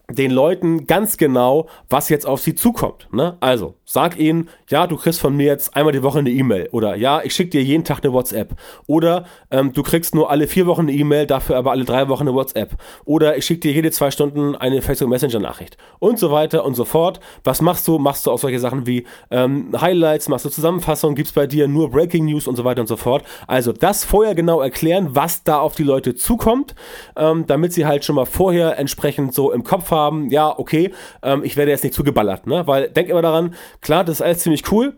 den 0.09 0.31
Leuten 0.31 0.87
ganz 0.87 1.17
genau, 1.17 1.67
was 1.89 2.09
jetzt 2.09 2.25
auf 2.25 2.41
sie 2.41 2.55
zukommt. 2.55 3.07
Ne? 3.11 3.37
Also, 3.39 3.75
Sag 3.89 4.19
ihnen, 4.19 4.49
ja, 4.69 4.85
du 4.85 4.97
kriegst 4.97 5.21
von 5.21 5.33
mir 5.33 5.45
jetzt 5.45 5.73
einmal 5.73 5.93
die 5.93 6.03
Woche 6.03 6.19
eine 6.19 6.29
E-Mail 6.29 6.67
oder 6.73 6.97
ja, 6.97 7.21
ich 7.23 7.33
schicke 7.33 7.51
dir 7.51 7.63
jeden 7.63 7.85
Tag 7.85 8.03
eine 8.03 8.11
WhatsApp 8.11 8.53
oder 8.85 9.23
ähm, 9.49 9.71
du 9.71 9.81
kriegst 9.81 10.13
nur 10.13 10.29
alle 10.29 10.49
vier 10.49 10.67
Wochen 10.67 10.81
eine 10.81 10.91
E-Mail, 10.91 11.25
dafür 11.25 11.55
aber 11.55 11.71
alle 11.71 11.85
drei 11.85 12.09
Wochen 12.09 12.23
eine 12.23 12.33
WhatsApp 12.33 12.75
oder 13.05 13.37
ich 13.37 13.45
schicke 13.45 13.61
dir 13.61 13.71
jede 13.71 13.89
zwei 13.91 14.11
Stunden 14.11 14.57
eine 14.57 14.81
Facebook 14.81 15.09
Messenger 15.09 15.39
Nachricht 15.39 15.77
und 15.99 16.19
so 16.19 16.31
weiter 16.31 16.65
und 16.65 16.75
so 16.75 16.83
fort. 16.83 17.21
Was 17.45 17.61
machst 17.61 17.87
du? 17.87 17.97
Machst 17.97 18.27
du 18.27 18.31
auch 18.31 18.39
solche 18.39 18.59
Sachen 18.59 18.85
wie 18.87 19.07
ähm, 19.31 19.69
Highlights, 19.79 20.27
machst 20.27 20.43
du 20.43 20.49
Zusammenfassungen, 20.49 21.15
gibt's 21.15 21.31
bei 21.31 21.47
dir 21.47 21.69
nur 21.69 21.89
Breaking 21.89 22.25
News 22.25 22.45
und 22.45 22.57
so 22.57 22.65
weiter 22.65 22.81
und 22.81 22.87
so 22.87 22.97
fort. 22.97 23.23
Also 23.47 23.71
das 23.71 24.03
vorher 24.03 24.35
genau 24.35 24.59
erklären, 24.59 25.15
was 25.15 25.45
da 25.45 25.59
auf 25.59 25.75
die 25.75 25.83
Leute 25.83 26.13
zukommt, 26.13 26.75
ähm, 27.15 27.45
damit 27.47 27.71
sie 27.71 27.85
halt 27.85 28.03
schon 28.03 28.15
mal 28.15 28.25
vorher 28.25 28.77
entsprechend 28.77 29.33
so 29.33 29.53
im 29.53 29.63
Kopf 29.63 29.91
haben, 29.91 30.29
ja, 30.29 30.53
okay, 30.59 30.91
ähm, 31.23 31.45
ich 31.45 31.55
werde 31.55 31.71
jetzt 31.71 31.85
nicht 31.85 31.95
zugeballert, 31.95 32.47
ne? 32.47 32.67
Weil 32.67 32.89
denk 32.89 33.07
immer 33.07 33.21
daran, 33.21 33.55
Klar, 33.81 34.03
das 34.03 34.17
ist 34.17 34.21
alles 34.21 34.39
ziemlich 34.39 34.71
cool. 34.71 34.97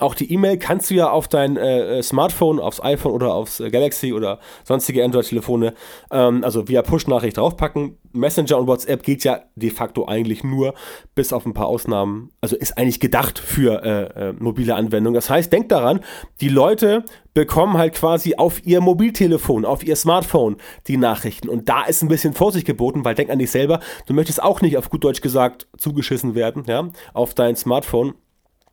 Auch 0.00 0.14
die 0.14 0.32
E-Mail 0.32 0.58
kannst 0.58 0.90
du 0.90 0.94
ja 0.94 1.10
auf 1.10 1.28
dein 1.28 1.56
äh, 1.56 1.98
äh, 1.98 2.02
Smartphone, 2.02 2.58
aufs 2.58 2.82
iPhone 2.82 3.12
oder 3.12 3.34
aufs 3.34 3.60
äh, 3.60 3.70
Galaxy 3.70 4.12
oder 4.12 4.38
sonstige 4.64 5.04
Android-Telefone, 5.04 5.74
ähm, 6.10 6.42
also 6.44 6.68
via 6.68 6.82
Push-Nachricht 6.82 7.36
draufpacken. 7.36 7.96
Messenger 8.12 8.58
und 8.58 8.66
WhatsApp 8.66 9.02
geht 9.02 9.24
ja 9.24 9.42
de 9.54 9.70
facto 9.70 10.06
eigentlich 10.06 10.42
nur, 10.42 10.74
bis 11.14 11.32
auf 11.32 11.46
ein 11.46 11.54
paar 11.54 11.66
Ausnahmen, 11.66 12.30
also 12.40 12.56
ist 12.56 12.76
eigentlich 12.76 12.98
gedacht 12.98 13.38
für 13.38 13.84
äh, 13.84 14.30
äh, 14.30 14.32
mobile 14.32 14.74
Anwendungen. 14.74 15.14
Das 15.14 15.30
heißt, 15.30 15.52
denk 15.52 15.68
daran, 15.68 16.00
die 16.40 16.48
Leute 16.48 17.04
bekommen 17.34 17.78
halt 17.78 17.94
quasi 17.94 18.34
auf 18.34 18.66
ihr 18.66 18.80
Mobiltelefon, 18.80 19.64
auf 19.64 19.84
ihr 19.84 19.96
Smartphone 19.96 20.56
die 20.88 20.96
Nachrichten. 20.96 21.48
Und 21.48 21.68
da 21.68 21.84
ist 21.84 22.02
ein 22.02 22.08
bisschen 22.08 22.34
Vorsicht 22.34 22.66
geboten, 22.66 23.04
weil 23.04 23.14
denk 23.14 23.30
an 23.30 23.38
dich 23.38 23.50
selber, 23.50 23.80
du 24.06 24.14
möchtest 24.14 24.42
auch 24.42 24.60
nicht 24.60 24.76
auf 24.76 24.90
gut 24.90 25.04
Deutsch 25.04 25.20
gesagt 25.20 25.68
zugeschissen 25.76 26.34
werden, 26.34 26.64
ja, 26.66 26.88
auf 27.14 27.34
dein 27.34 27.54
Smartphone 27.54 28.14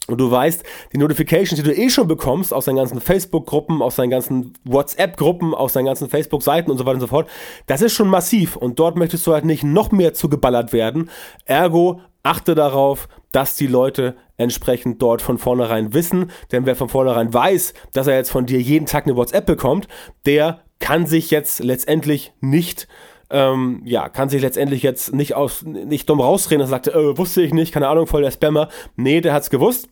und 0.07 0.19
du 0.19 0.31
weißt, 0.31 0.63
die 0.93 0.97
Notifications, 0.97 1.61
die 1.61 1.63
du 1.63 1.75
eh 1.75 1.89
schon 1.89 2.07
bekommst 2.07 2.53
aus 2.53 2.65
deinen 2.65 2.77
ganzen 2.77 3.01
Facebook-Gruppen, 3.01 3.81
aus 3.81 3.97
deinen 3.97 4.09
ganzen 4.09 4.53
WhatsApp-Gruppen, 4.63 5.53
aus 5.53 5.73
deinen 5.73 5.85
ganzen 5.85 6.09
Facebook-Seiten 6.09 6.71
und 6.71 6.77
so 6.77 6.85
weiter 6.85 6.95
und 6.95 7.01
so 7.01 7.07
fort, 7.07 7.29
das 7.65 7.81
ist 7.81 7.93
schon 7.93 8.07
massiv. 8.07 8.55
Und 8.55 8.79
dort 8.79 8.95
möchtest 8.95 9.27
du 9.27 9.33
halt 9.33 9.43
nicht 9.43 9.63
noch 9.63 9.91
mehr 9.91 10.13
zugeballert 10.13 10.71
werden. 10.71 11.09
Ergo, 11.43 11.99
achte 12.23 12.55
darauf, 12.55 13.09
dass 13.33 13.55
die 13.55 13.67
Leute 13.67 14.15
entsprechend 14.37 15.01
dort 15.01 15.21
von 15.21 15.37
vornherein 15.37 15.93
wissen. 15.93 16.31
Denn 16.53 16.65
wer 16.65 16.77
von 16.77 16.89
vornherein 16.89 17.33
weiß, 17.33 17.73
dass 17.91 18.07
er 18.07 18.15
jetzt 18.15 18.31
von 18.31 18.45
dir 18.45 18.61
jeden 18.61 18.85
Tag 18.85 19.05
eine 19.05 19.17
WhatsApp 19.17 19.45
bekommt, 19.45 19.89
der 20.25 20.61
kann 20.79 21.05
sich 21.05 21.31
jetzt 21.31 21.63
letztendlich 21.63 22.33
nicht 22.39 22.87
ähm, 23.29 23.81
ja, 23.85 24.09
kann 24.09 24.29
sich 24.29 24.41
letztendlich 24.41 24.83
jetzt 24.83 25.13
nicht 25.13 25.35
aus, 25.35 25.63
nicht 25.63 26.09
dumm 26.09 26.21
rausreden 26.21 26.61
und 26.63 26.69
sagte, 26.69 26.93
äh, 26.93 27.17
wusste 27.17 27.41
ich 27.41 27.53
nicht, 27.53 27.73
keine 27.73 27.87
Ahnung, 27.87 28.07
voll 28.07 28.21
der 28.21 28.31
Spammer. 28.31 28.69
Nee, 28.95 29.21
der 29.21 29.33
hat's 29.33 29.49
gewusst 29.49 29.89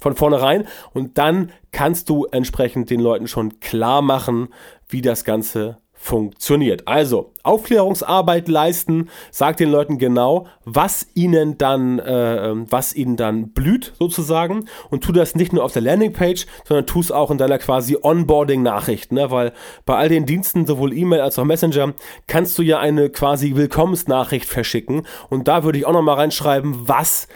von 0.00 0.14
vornherein 0.14 0.66
und 0.92 1.16
dann 1.18 1.52
kannst 1.72 2.08
du 2.10 2.26
entsprechend 2.26 2.90
den 2.90 3.00
Leuten 3.00 3.28
schon 3.28 3.60
klar 3.60 4.02
machen, 4.02 4.48
wie 4.88 5.00
das 5.00 5.24
Ganze 5.24 5.78
funktioniert. 6.06 6.86
Also 6.86 7.32
Aufklärungsarbeit 7.42 8.46
leisten, 8.46 9.08
sag 9.32 9.56
den 9.56 9.70
Leuten 9.70 9.98
genau, 9.98 10.46
was 10.64 11.08
ihnen 11.14 11.58
dann, 11.58 11.98
äh, 11.98 12.52
was 12.70 12.94
ihnen 12.94 13.16
dann 13.16 13.50
blüht 13.50 13.92
sozusagen 13.98 14.66
und 14.90 15.02
tu 15.02 15.10
das 15.10 15.34
nicht 15.34 15.52
nur 15.52 15.64
auf 15.64 15.72
der 15.72 15.82
Landingpage, 15.82 16.46
sondern 16.64 16.86
tu 16.86 17.00
es 17.00 17.10
auch 17.10 17.32
in 17.32 17.38
deiner 17.38 17.58
quasi 17.58 17.98
Onboarding-Nachricht, 18.00 19.10
ne? 19.10 19.32
weil 19.32 19.52
bei 19.84 19.96
all 19.96 20.08
den 20.08 20.26
Diensten, 20.26 20.64
sowohl 20.64 20.96
E-Mail 20.96 21.20
als 21.20 21.40
auch 21.40 21.44
Messenger, 21.44 21.94
kannst 22.28 22.56
du 22.58 22.62
ja 22.62 22.78
eine 22.78 23.10
quasi 23.10 23.56
Willkommensnachricht 23.56 24.48
verschicken 24.48 25.06
und 25.28 25.48
da 25.48 25.64
würde 25.64 25.78
ich 25.78 25.86
auch 25.86 25.92
nochmal 25.92 26.16
reinschreiben, 26.16 26.88
was 26.88 27.26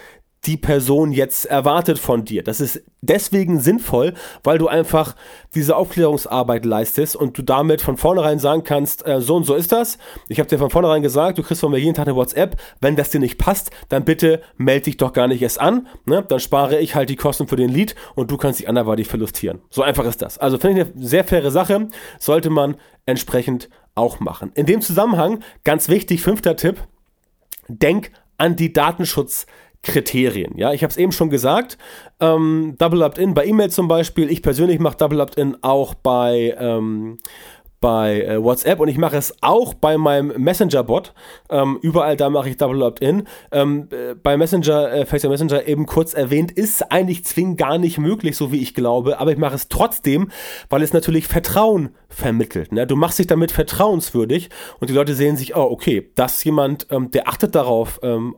die 0.45 0.57
Person 0.57 1.11
jetzt 1.11 1.45
erwartet 1.45 1.99
von 1.99 2.25
dir. 2.25 2.43
Das 2.43 2.59
ist 2.59 2.83
deswegen 3.01 3.59
sinnvoll, 3.59 4.13
weil 4.43 4.57
du 4.57 4.67
einfach 4.67 5.15
diese 5.53 5.75
Aufklärungsarbeit 5.75 6.65
leistest 6.65 7.15
und 7.15 7.37
du 7.37 7.43
damit 7.43 7.81
von 7.81 7.97
vornherein 7.97 8.39
sagen 8.39 8.63
kannst, 8.63 9.05
äh, 9.05 9.21
so 9.21 9.35
und 9.35 9.43
so 9.43 9.53
ist 9.53 9.71
das. 9.71 9.99
Ich 10.29 10.39
habe 10.39 10.49
dir 10.49 10.57
von 10.57 10.71
vornherein 10.71 11.03
gesagt, 11.03 11.37
du 11.37 11.43
kriegst 11.43 11.61
von 11.61 11.71
mir 11.71 11.77
jeden 11.77 11.93
Tag 11.93 12.07
eine 12.07 12.15
WhatsApp. 12.15 12.59
Wenn 12.79 12.95
das 12.95 13.11
dir 13.11 13.19
nicht 13.19 13.37
passt, 13.37 13.69
dann 13.89 14.03
bitte 14.03 14.41
melde 14.57 14.85
dich 14.85 14.97
doch 14.97 15.13
gar 15.13 15.27
nicht 15.27 15.43
erst 15.43 15.61
an. 15.61 15.87
Ne? 16.05 16.25
Dann 16.27 16.39
spare 16.39 16.79
ich 16.79 16.95
halt 16.95 17.09
die 17.09 17.15
Kosten 17.15 17.47
für 17.47 17.55
den 17.55 17.69
Lead 17.69 17.95
und 18.15 18.31
du 18.31 18.37
kannst 18.37 18.59
dich 18.59 18.67
anderweitig 18.67 19.07
verlustieren. 19.07 19.61
So 19.69 19.83
einfach 19.83 20.05
ist 20.05 20.23
das. 20.23 20.39
Also 20.39 20.57
finde 20.57 20.81
ich 20.81 20.87
eine 20.87 21.07
sehr 21.07 21.23
faire 21.23 21.51
Sache. 21.51 21.87
Sollte 22.19 22.49
man 22.49 22.77
entsprechend 23.05 23.69
auch 23.93 24.19
machen. 24.19 24.51
In 24.55 24.65
dem 24.65 24.81
Zusammenhang, 24.81 25.43
ganz 25.63 25.87
wichtig, 25.87 26.23
fünfter 26.23 26.55
Tipp, 26.55 26.81
denk 27.67 28.11
an 28.37 28.55
die 28.55 28.73
Datenschutz- 28.73 29.45
Kriterien. 29.83 30.57
Ja, 30.57 30.73
ich 30.73 30.83
habe 30.83 30.91
es 30.91 30.97
eben 30.97 31.11
schon 31.11 31.29
gesagt. 31.29 31.77
Ähm, 32.19 32.75
Double 32.77 33.01
Opt-in 33.01 33.33
bei 33.33 33.45
E-Mail 33.45 33.71
zum 33.71 33.87
Beispiel. 33.87 34.29
Ich 34.29 34.43
persönlich 34.43 34.79
mache 34.79 34.97
Double 34.97 35.19
Opt-in 35.19 35.57
auch 35.63 35.95
bei 35.95 36.55
ähm, 36.59 37.17
bei 37.81 38.21
äh, 38.21 38.41
WhatsApp 38.41 38.79
und 38.79 38.87
ich 38.87 38.99
mache 38.99 39.17
es 39.17 39.35
auch 39.41 39.73
bei 39.73 39.97
meinem 39.97 40.27
Messenger-Bot. 40.37 41.13
Ähm, 41.49 41.79
überall 41.81 42.15
da 42.15 42.29
mache 42.29 42.49
ich 42.49 42.57
Double 42.57 42.83
Opt-in. 42.83 43.23
Ähm, 43.51 43.89
äh, 43.91 44.13
bei 44.13 44.37
Messenger, 44.37 44.93
äh, 44.93 45.05
Facebook 45.07 45.31
Messenger 45.31 45.67
eben 45.67 45.87
kurz 45.87 46.13
erwähnt, 46.13 46.51
ist 46.51 46.91
eigentlich 46.91 47.25
zwingend 47.25 47.57
gar 47.57 47.79
nicht 47.79 47.97
möglich, 47.97 48.37
so 48.37 48.51
wie 48.51 48.59
ich 48.59 48.75
glaube, 48.75 49.19
aber 49.19 49.31
ich 49.31 49.39
mache 49.39 49.55
es 49.55 49.67
trotzdem, 49.67 50.29
weil 50.69 50.83
es 50.83 50.93
natürlich 50.93 51.27
Vertrauen 51.27 51.89
vermittelt. 52.07 52.71
Ne? 52.71 52.85
Du 52.85 52.95
machst 52.95 53.17
dich 53.17 53.27
damit 53.27 53.51
vertrauenswürdig 53.51 54.49
und 54.79 54.91
die 54.91 54.93
Leute 54.93 55.15
sehen 55.15 55.35
sich, 55.35 55.55
oh, 55.55 55.63
okay, 55.63 56.11
das 56.13 56.43
jemand, 56.43 56.85
ähm, 56.91 57.09
der 57.09 57.27
achtet 57.27 57.55
darauf, 57.55 57.99
ähm, 58.03 58.35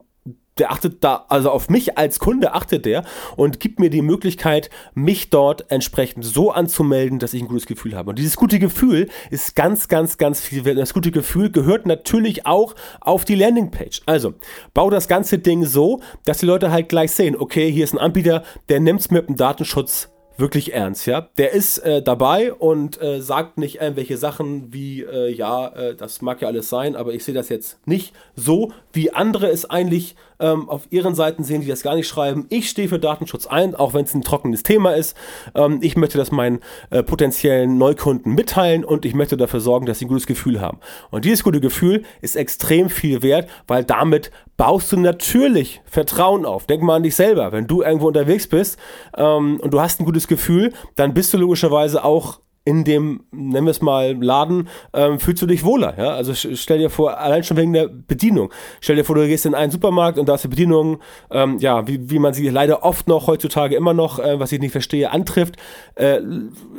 der 0.58 0.72
achtet 0.72 1.04
da, 1.04 1.26
also 1.30 1.50
auf 1.50 1.70
mich 1.70 1.98
als 1.98 2.20
Kunde 2.20 2.54
achtet 2.54 2.86
der 2.86 3.04
und 3.36 3.60
gibt 3.60 3.80
mir 3.80 3.90
die 3.90 4.02
Möglichkeit, 4.02 4.70
mich 4.94 5.30
dort 5.30 5.72
entsprechend 5.72 6.26
so 6.26 6.52
anzumelden, 6.52 7.20
dass 7.20 7.34
ich 7.34 7.42
ein 7.42 7.48
gutes 7.48 7.66
Gefühl 7.66 7.96
habe. 7.96 8.12
Und 8.12 8.20
dieses 8.20 8.36
gute 8.36 8.60
Gefühl 8.60 9.10
ist 9.32 9.56
ganz, 9.56 9.88
ganz, 9.88 10.18
ganz 10.18 10.42
viel 10.42 10.66
wert. 10.66 10.78
Das 10.78 10.94
gute 10.94 11.12
Gefühl 11.12 11.52
gehört 11.52 11.86
natürlich 11.86 12.46
auch 12.46 12.76
auf 13.02 13.26
die 13.26 13.36
Landingpage. 13.36 14.02
Also, 14.06 14.34
bau 14.74 14.90
das 14.90 15.08
ganze 15.08 15.40
Ding 15.40 15.66
so, 15.66 16.02
dass 16.26 16.40
die 16.40 16.46
Leute 16.46 16.72
halt 16.72 16.90
gleich 16.90 17.12
sehen, 17.12 17.36
okay, 17.38 17.72
hier 17.72 17.84
ist 17.84 17.94
ein 17.94 18.00
Anbieter, 18.00 18.44
der 18.70 18.80
nimmt 18.80 19.02
es 19.02 19.12
mit 19.12 19.28
dem 19.28 19.36
Datenschutz 19.36 20.10
wirklich 20.38 20.74
ernst, 20.74 21.06
ja. 21.06 21.30
Der 21.38 21.52
ist 21.52 21.80
äh, 21.80 22.02
dabei 22.02 22.54
und 22.54 23.02
äh, 23.02 23.22
sagt 23.22 23.58
nicht 23.58 23.82
irgendwelche 23.82 24.18
Sachen 24.18 24.74
wie, 24.74 25.02
äh, 25.02 25.32
ja, 25.32 25.68
äh, 25.68 25.96
das 25.96 26.22
mag 26.22 26.42
ja 26.42 26.48
alles 26.48 26.70
sein, 26.70 26.96
aber 26.96 27.14
ich 27.14 27.24
sehe 27.24 27.36
das 27.36 27.50
jetzt 27.50 27.86
nicht 27.88 28.14
so, 28.36 28.72
wie 28.92 29.12
andere 29.12 29.48
es 29.50 29.70
eigentlich 29.70 30.16
ähm, 30.44 30.70
auf 30.70 30.88
ihren 30.90 31.16
Seiten 31.16 31.44
sehen, 31.44 31.62
die 31.62 31.68
das 31.68 31.82
gar 31.82 31.96
nicht 31.96 32.08
schreiben. 32.08 32.46
Ich 32.50 32.70
stehe 32.70 32.90
für 32.90 33.00
Datenschutz 33.00 33.48
ein, 33.48 33.74
auch 33.74 33.94
wenn 33.94 34.04
es 34.04 34.14
ein 34.14 34.22
trockenes 34.22 34.62
Thema 34.62 34.94
ist. 34.94 35.16
Ähm, 35.56 35.80
ich 35.82 35.96
möchte 35.96 36.18
das 36.18 36.32
meinen 36.32 36.60
äh, 36.90 37.02
potenziellen 37.02 37.78
Neukunden 37.78 38.36
mitteilen 38.36 38.84
und 38.84 39.06
ich 39.06 39.16
möchte 39.16 39.38
dafür 39.38 39.62
sorgen, 39.62 39.86
dass 39.86 40.00
sie 40.00 40.06
ein 40.06 40.10
gutes 40.10 40.28
Gefühl 40.28 40.60
haben. 40.60 40.80
Und 41.10 41.26
dieses 41.26 41.44
gute 41.44 41.62
Gefühl 41.62 42.04
ist 42.22 42.36
extrem 42.36 42.90
viel 42.90 43.24
wert, 43.24 43.50
weil 43.68 43.86
damit 43.86 44.32
baust 44.58 44.92
du 44.92 44.98
natürlich 44.98 45.82
Vertrauen 45.86 46.46
auf. 46.46 46.68
Denk 46.68 46.84
mal 46.84 46.98
an 46.98 47.04
dich 47.04 47.16
selber. 47.16 47.52
Wenn 47.52 47.66
du 47.66 47.82
irgendwo 47.82 48.08
unterwegs 48.08 48.48
bist 48.48 48.78
ähm, 49.18 49.60
und 49.62 49.74
du 49.74 49.80
hast 49.80 50.02
ein 50.02 50.06
gutes 50.06 50.28
Gefühl, 50.28 50.74
dann 50.96 51.14
bist 51.14 51.34
du 51.34 51.38
logischerweise 51.38 52.04
auch 52.04 52.40
in 52.66 52.86
dem, 52.86 53.26
nennen 53.32 53.66
wir 53.66 53.72
es 53.72 53.82
mal, 53.82 54.16
Laden, 54.24 54.70
ähm, 54.94 55.20
fühlst 55.20 55.42
du 55.42 55.46
dich 55.46 55.66
wohler. 55.66 55.96
Ja? 55.98 56.14
Also 56.14 56.34
stell 56.34 56.78
dir 56.78 56.90
vor, 56.90 57.20
allein 57.20 57.44
schon 57.44 57.58
wegen 57.58 57.74
der 57.74 57.90
Bedienung. 57.90 58.54
Stell 58.80 58.96
dir 58.96 59.04
vor, 59.04 59.16
du 59.16 59.28
gehst 59.28 59.46
in 59.46 59.54
einen 59.54 59.72
Supermarkt 59.72 60.18
und 60.18 60.30
da 60.30 60.36
ist 60.36 60.46
die 60.46 60.48
Bedienung, 60.48 61.00
ähm, 61.30 61.58
ja, 61.60 61.86
wie, 61.88 62.10
wie 62.10 62.20
man 62.20 62.34
sie 62.34 62.48
leider 62.48 62.84
oft 62.84 63.08
noch 63.10 63.28
heutzutage 63.28 63.76
immer 63.76 63.94
noch, 63.94 64.20
äh, 64.20 64.40
was 64.40 64.54
ich 64.54 64.62
nicht 64.62 64.72
verstehe, 64.72 65.12
antrifft, 65.12 65.58
äh, 65.96 66.20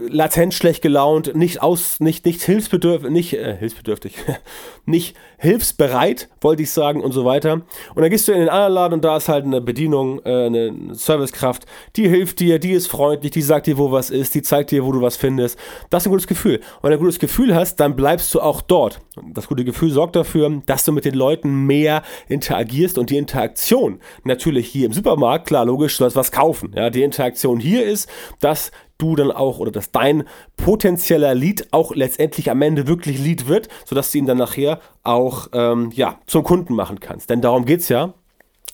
latent 0.09 0.55
schlecht 0.55 0.81
gelaunt, 0.81 1.35
nicht 1.35 1.63
aus, 1.63 2.01
nicht, 2.01 2.25
nicht 2.25 2.41
hilfsbedürftig, 2.41 3.11
nicht, 3.11 3.35
äh, 3.35 3.55
hilfsbedürftig, 3.55 4.17
nicht 4.87 5.17
hilfsbereit, 5.37 6.31
wollte 6.41 6.63
ich 6.63 6.71
sagen 6.71 7.03
und 7.03 7.13
so 7.13 7.27
weiter. 7.27 7.61
Und 7.95 8.03
dann 8.03 8.09
gehst 8.09 8.27
du 8.27 8.33
in 8.33 8.41
den 8.41 8.49
anderen 8.49 8.73
Laden 8.73 8.95
und 8.95 9.05
da 9.05 9.19
ist 9.19 9.29
halt 9.29 9.45
eine 9.45 9.61
Bedienung, 9.61 10.21
äh, 10.25 10.47
eine 10.47 10.95
Servicekraft, 10.95 11.67
die 11.97 12.09
hilft 12.09 12.41
dir, 12.41 12.59
die 12.59 12.73
ist 12.73 12.87
freundlich, 12.87 13.33
die 13.33 13.43
sagt 13.43 13.67
dir, 13.67 13.77
wo 13.77 13.93
was 13.93 14.09
ist, 14.09 14.35
die 14.35 14.41
zeigt 14.41 14.71
dir, 14.71 14.87
wo 14.87 14.93
du 14.93 15.03
was 15.03 15.17
findest. 15.19 15.59
Das 15.91 16.03
ist 16.03 16.07
ein 16.07 16.11
gutes 16.11 16.27
Gefühl. 16.27 16.57
Und 16.57 16.83
wenn 16.85 16.91
du 16.91 16.97
ein 16.97 17.01
gutes 17.01 17.19
Gefühl 17.19 17.55
hast, 17.55 17.77
dann 17.77 17.97
bleibst 17.97 18.35
du 18.35 18.41
auch 18.41 18.61
dort. 18.61 19.01
Das 19.33 19.49
gute 19.49 19.65
Gefühl 19.65 19.91
sorgt 19.91 20.17
dafür, 20.17 20.63
dass 20.67 20.85
du 20.85 20.93
mit 20.93 21.05
den 21.05 21.15
Leuten 21.15 21.67
mehr 21.67 22.03
interagierst 22.29 22.99
und 22.99 23.11
die 23.11 23.17
Interaktion 23.17 24.01
natürlich 24.25 24.69
hier 24.69 24.87
im 24.87 24.93
Supermarkt, 24.93 25.47
klar, 25.47 25.65
logisch, 25.65 25.97
du 25.97 26.05
sollst 26.05 26.17
was 26.17 26.33
kaufen. 26.33 26.73
Ja, 26.75 26.91
die 26.91 27.03
Interaktion 27.03 27.61
hier 27.61 27.85
ist, 27.85 28.09
dass 28.41 28.71
du 28.99 29.17
dann 29.17 29.31
auch 29.31 29.59
oder 29.59 29.71
dass 29.71 29.91
dein 29.91 30.25
potenzieller 30.57 31.35
Lead 31.35 31.69
auch 31.73 31.95
letztendlich 31.95 32.51
am 32.51 32.63
Ende 32.63 32.87
wirklich 32.87 33.19
Lead 33.19 33.49
wird, 33.49 33.69
sodass 33.85 34.13
du 34.13 34.19
ihn 34.19 34.27
dann 34.27 34.39
nachher 34.39 34.81
auch 35.03 35.49
ähm, 35.53 35.91
ja, 35.95 36.21
zum 36.27 36.45
Kunden 36.45 36.75
machen 36.75 37.01
kannst. 37.01 37.31
Denn 37.31 37.41
darum 37.41 37.65
geht 37.65 37.81
es 37.81 37.89
ja 37.89 38.15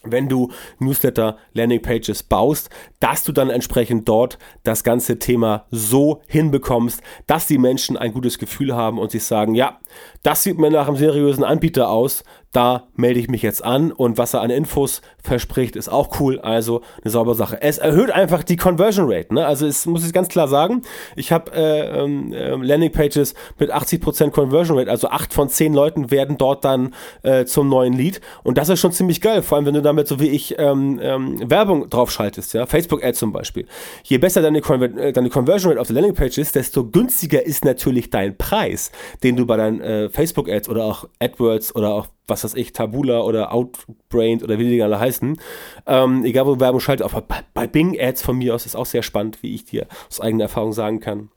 wenn 0.03 0.29
du 0.29 0.51
Newsletter 0.79 1.37
Landing 1.53 1.83
Pages 1.83 2.23
baust, 2.23 2.71
dass 3.01 3.25
du 3.25 3.33
dann 3.33 3.51
entsprechend 3.51 4.09
dort 4.09 4.39
das 4.63 4.85
ganze 4.85 5.19
Thema 5.19 5.67
so 5.71 6.23
hinbekommst, 6.27 7.03
dass 7.27 7.47
die 7.47 7.59
Menschen 7.59 7.97
ein 7.97 8.13
gutes 8.13 8.39
Gefühl 8.39 8.75
haben 8.75 8.99
und 8.99 9.11
sich 9.11 9.25
sagen, 9.25 9.55
ja, 9.55 9.80
das 10.23 10.43
sieht 10.43 10.59
mir 10.59 10.71
nach 10.71 10.89
einem 10.89 10.97
seriösen 10.97 11.45
Anbieter 11.45 11.89
aus, 11.89 12.25
da 12.53 12.89
melde 12.97 13.21
ich 13.21 13.29
mich 13.29 13.43
jetzt 13.43 13.65
an 13.65 13.93
und 13.93 14.19
was 14.19 14.35
er 14.35 14.41
an 14.41 14.51
Infos 14.51 15.03
verspricht, 15.23 15.77
ist 15.77 15.89
auch 15.89 16.19
cool, 16.21 16.41
also 16.41 16.83
eine 17.03 17.11
saubere 17.11 17.37
Sache. 17.37 17.63
Es 17.63 17.79
erhöht 17.79 18.11
einfach 18.11 18.43
die 18.43 18.57
Conversion 18.57 19.07
Rate, 19.09 19.33
ne? 19.33 19.47
also 19.47 19.67
es 19.67 19.87
muss 19.87 20.05
ich 20.05 20.13
ganz 20.13 20.29
klar 20.29 20.49
sagen, 20.49 20.83
ich 21.15 21.31
habe 21.31 21.53
äh, 21.53 22.03
ähm 22.03 22.33
Landing 22.63 22.91
Pages 22.91 23.35
mit 23.59 23.73
80% 23.73 24.31
Conversion 24.31 24.77
Rate, 24.79 24.91
also 24.91 25.09
8 25.09 25.33
von 25.33 25.49
10 25.49 25.73
Leuten 25.73 26.11
werden 26.11 26.39
dort 26.39 26.65
dann 26.65 26.93
äh, 27.23 27.45
zum 27.45 27.69
neuen 27.69 27.93
Lead 27.93 28.21
und 28.43 28.59
das 28.59 28.69
ist 28.69 28.81
schon 28.81 28.93
ziemlich 28.93 29.21
geil, 29.21 29.43
vor 29.43 29.57
allem 29.57 29.67
wenn 29.67 29.75
du 29.75 29.83
damit 29.83 30.09
so 30.09 30.19
wie 30.19 30.29
ich 30.29 30.59
ähm, 30.59 30.99
ähm, 31.01 31.49
Werbung 31.49 31.89
draufschaltest, 31.89 32.55
ja, 32.55 32.67
Facebook 32.67 33.05
Ad 33.05 33.13
zum 33.13 33.33
Beispiel. 33.33 33.67
Je 34.03 34.19
besser 34.19 34.43
deine, 34.43 34.61
Conver 34.61 34.97
äh, 34.99 35.13
deine 35.13 35.31
Conversion 35.31 35.71
Rate 35.71 35.81
auf 35.81 35.87
der 35.87 35.95
Landing 35.95 36.15
Page 36.15 36.39
ist, 36.39 36.57
desto 36.57 36.85
günstiger 36.85 37.47
ist 37.47 37.65
natürlich 37.65 38.11
dein 38.11 38.37
Preis, 38.37 38.91
den 39.23 39.37
du 39.37 39.47
bei 39.47 39.57
deinen 39.57 39.80
äh, 39.81 40.09
Facebook 40.09 40.49
Ads 40.49 40.69
oder 40.69 40.85
auch 40.85 41.09
AdWords 41.21 41.75
oder 41.75 41.91
auch 41.91 42.09
was 42.27 42.45
weiß 42.45 42.55
ich, 42.55 42.73
Tabula 42.73 43.21
oder 43.21 43.53
Outbrained 43.53 44.43
oder 44.43 44.59
wie 44.59 44.69
die 44.69 44.83
alle 44.83 45.01
heißen. 45.01 45.39
Ähm, 45.87 46.25
egal 46.25 46.47
wo 46.47 46.61
Werbung 46.61 46.81
schaltet, 46.81 47.05
auch 47.05 47.21
bei, 47.21 47.41
bei 47.55 47.67
Bing 47.67 48.01
Ads 48.01 48.23
von 48.23 48.39
mir 48.39 48.55
aus 48.55 48.67
ist 48.67 48.77
auch 48.77 48.87
sehr 48.87 49.03
spannend, 49.03 49.43
wie 49.43 49.55
ich 49.55 49.65
dir 49.65 49.87
aus 50.09 50.21
eigener 50.21 50.45
Erfahrung 50.45 50.73
sagen 50.73 51.01
kann. 51.01 51.31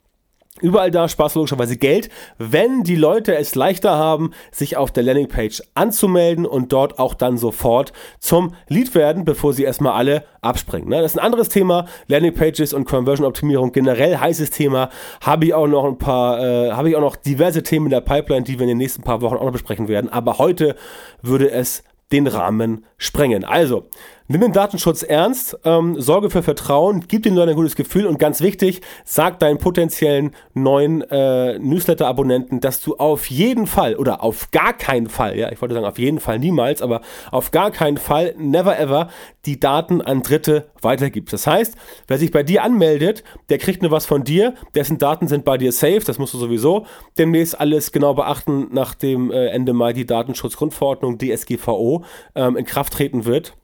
Überall 0.60 0.92
da 0.92 1.08
Spaß 1.08 1.34
logischerweise 1.34 1.76
Geld, 1.76 2.10
wenn 2.38 2.84
die 2.84 2.94
Leute 2.94 3.34
es 3.34 3.56
leichter 3.56 3.96
haben, 3.96 4.30
sich 4.52 4.76
auf 4.76 4.92
der 4.92 5.02
Landingpage 5.02 5.60
anzumelden 5.74 6.46
und 6.46 6.72
dort 6.72 7.00
auch 7.00 7.14
dann 7.14 7.38
sofort 7.38 7.92
zum 8.20 8.54
Lead 8.68 8.94
werden, 8.94 9.24
bevor 9.24 9.52
sie 9.52 9.64
erstmal 9.64 9.94
alle 9.94 10.22
abspringen. 10.42 10.88
Ne? 10.88 11.02
Das 11.02 11.10
ist 11.10 11.18
ein 11.18 11.24
anderes 11.24 11.48
Thema. 11.48 11.86
Landingpages 12.06 12.72
und 12.72 12.84
Conversion 12.84 13.26
Optimierung 13.26 13.72
generell 13.72 14.16
heißes 14.16 14.50
Thema. 14.50 14.90
Habe 15.22 15.46
ich 15.46 15.54
auch 15.54 15.66
noch 15.66 15.86
ein 15.86 15.98
paar, 15.98 16.38
äh, 16.38 16.70
habe 16.70 16.88
ich 16.88 16.94
auch 16.94 17.00
noch 17.00 17.16
diverse 17.16 17.64
Themen 17.64 17.86
in 17.86 17.90
der 17.90 18.00
Pipeline, 18.00 18.44
die 18.44 18.56
wir 18.56 18.62
in 18.62 18.68
den 18.68 18.78
nächsten 18.78 19.02
paar 19.02 19.22
Wochen 19.22 19.34
auch 19.34 19.44
noch 19.44 19.50
besprechen 19.50 19.88
werden. 19.88 20.08
Aber 20.08 20.38
heute 20.38 20.76
würde 21.20 21.50
es 21.50 21.82
den 22.12 22.28
Rahmen 22.28 22.84
sprengen. 22.96 23.44
Also, 23.44 23.88
nimm 24.28 24.40
den 24.40 24.52
Datenschutz 24.52 25.02
ernst, 25.02 25.58
ähm, 25.64 26.00
sorge 26.00 26.30
für 26.30 26.42
Vertrauen, 26.42 27.04
gib 27.06 27.22
den 27.24 27.34
Leuten 27.34 27.50
ein 27.50 27.56
gutes 27.56 27.76
Gefühl 27.76 28.06
und 28.06 28.18
ganz 28.18 28.40
wichtig, 28.40 28.80
sag 29.04 29.38
deinen 29.38 29.58
potenziellen 29.58 30.34
neuen 30.54 31.02
äh, 31.02 31.58
Newsletter-Abonnenten, 31.58 32.60
dass 32.60 32.80
du 32.80 32.96
auf 32.96 33.26
jeden 33.26 33.66
Fall 33.66 33.96
oder 33.96 34.22
auf 34.22 34.50
gar 34.50 34.72
keinen 34.72 35.08
Fall, 35.08 35.38
ja, 35.38 35.52
ich 35.52 35.60
wollte 35.60 35.74
sagen 35.74 35.86
auf 35.86 35.98
jeden 35.98 36.20
Fall 36.20 36.38
niemals, 36.38 36.80
aber 36.80 37.02
auf 37.30 37.50
gar 37.50 37.70
keinen 37.70 37.98
Fall, 37.98 38.34
never 38.38 38.78
ever, 38.78 39.08
die 39.44 39.60
Daten 39.60 40.00
an 40.00 40.22
Dritte 40.22 40.68
weitergibst. 40.80 41.32
Das 41.32 41.46
heißt, 41.46 41.74
wer 42.08 42.18
sich 42.18 42.30
bei 42.30 42.42
dir 42.42 42.62
anmeldet, 42.62 43.24
der 43.50 43.58
kriegt 43.58 43.82
nur 43.82 43.90
was 43.90 44.06
von 44.06 44.24
dir, 44.24 44.54
dessen 44.74 44.96
Daten 44.96 45.28
sind 45.28 45.44
bei 45.44 45.58
dir 45.58 45.72
safe, 45.72 46.00
das 46.00 46.18
musst 46.18 46.32
du 46.32 46.38
sowieso 46.38 46.86
demnächst 47.18 47.60
alles 47.60 47.92
genau 47.92 48.14
beachten, 48.14 48.68
nachdem 48.72 49.30
äh, 49.30 49.48
Ende 49.48 49.74
Mai 49.74 49.92
die 49.92 50.06
Datenschutzgrundverordnung 50.06 51.18
DSGVO 51.18 52.04
ähm, 52.34 52.56
in 52.56 52.64
Kraft 52.64 52.94
treten 52.94 53.26
wird. 53.26 53.54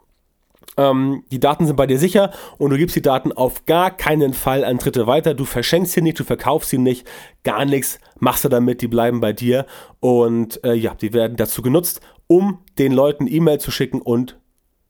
Ähm, 0.76 1.24
die 1.30 1.40
Daten 1.40 1.66
sind 1.66 1.76
bei 1.76 1.86
dir 1.86 1.98
sicher 1.98 2.30
und 2.58 2.70
du 2.70 2.76
gibst 2.76 2.96
die 2.96 3.02
Daten 3.02 3.32
auf 3.32 3.66
gar 3.66 3.90
keinen 3.90 4.32
Fall 4.32 4.64
an 4.64 4.78
Dritte 4.78 5.06
weiter. 5.06 5.34
Du 5.34 5.44
verschenkst 5.44 5.92
sie 5.92 6.02
nicht, 6.02 6.18
du 6.18 6.24
verkaufst 6.24 6.70
sie 6.70 6.78
nicht, 6.78 7.06
gar 7.42 7.64
nichts 7.64 7.98
machst 8.18 8.44
du 8.44 8.48
damit, 8.48 8.82
die 8.82 8.88
bleiben 8.88 9.20
bei 9.20 9.32
dir 9.32 9.66
und 9.98 10.62
äh, 10.64 10.74
ja, 10.74 10.94
die 10.94 11.12
werden 11.12 11.36
dazu 11.36 11.62
genutzt, 11.62 12.00
um 12.26 12.58
den 12.78 12.92
Leuten 12.92 13.26
E-Mail 13.26 13.58
zu 13.58 13.70
schicken 13.70 14.00
und 14.00 14.38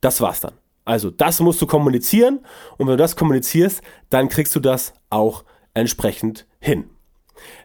das 0.01 0.21
war's 0.21 0.41
dann. 0.41 0.55
Also 0.85 1.11
das 1.11 1.41
musst 1.41 1.63
du 1.63 1.67
kommunizieren 1.67 2.41
und 2.77 2.87
wenn 2.87 2.95
du 2.95 3.03
das 3.03 3.17
kommunizierst, 3.17 3.83
dann 4.11 4.29
kriegst 4.29 4.55
du 4.57 4.61
das 4.61 4.93
auch 5.09 5.45
entsprechend 5.75 6.47
hin. 6.59 6.91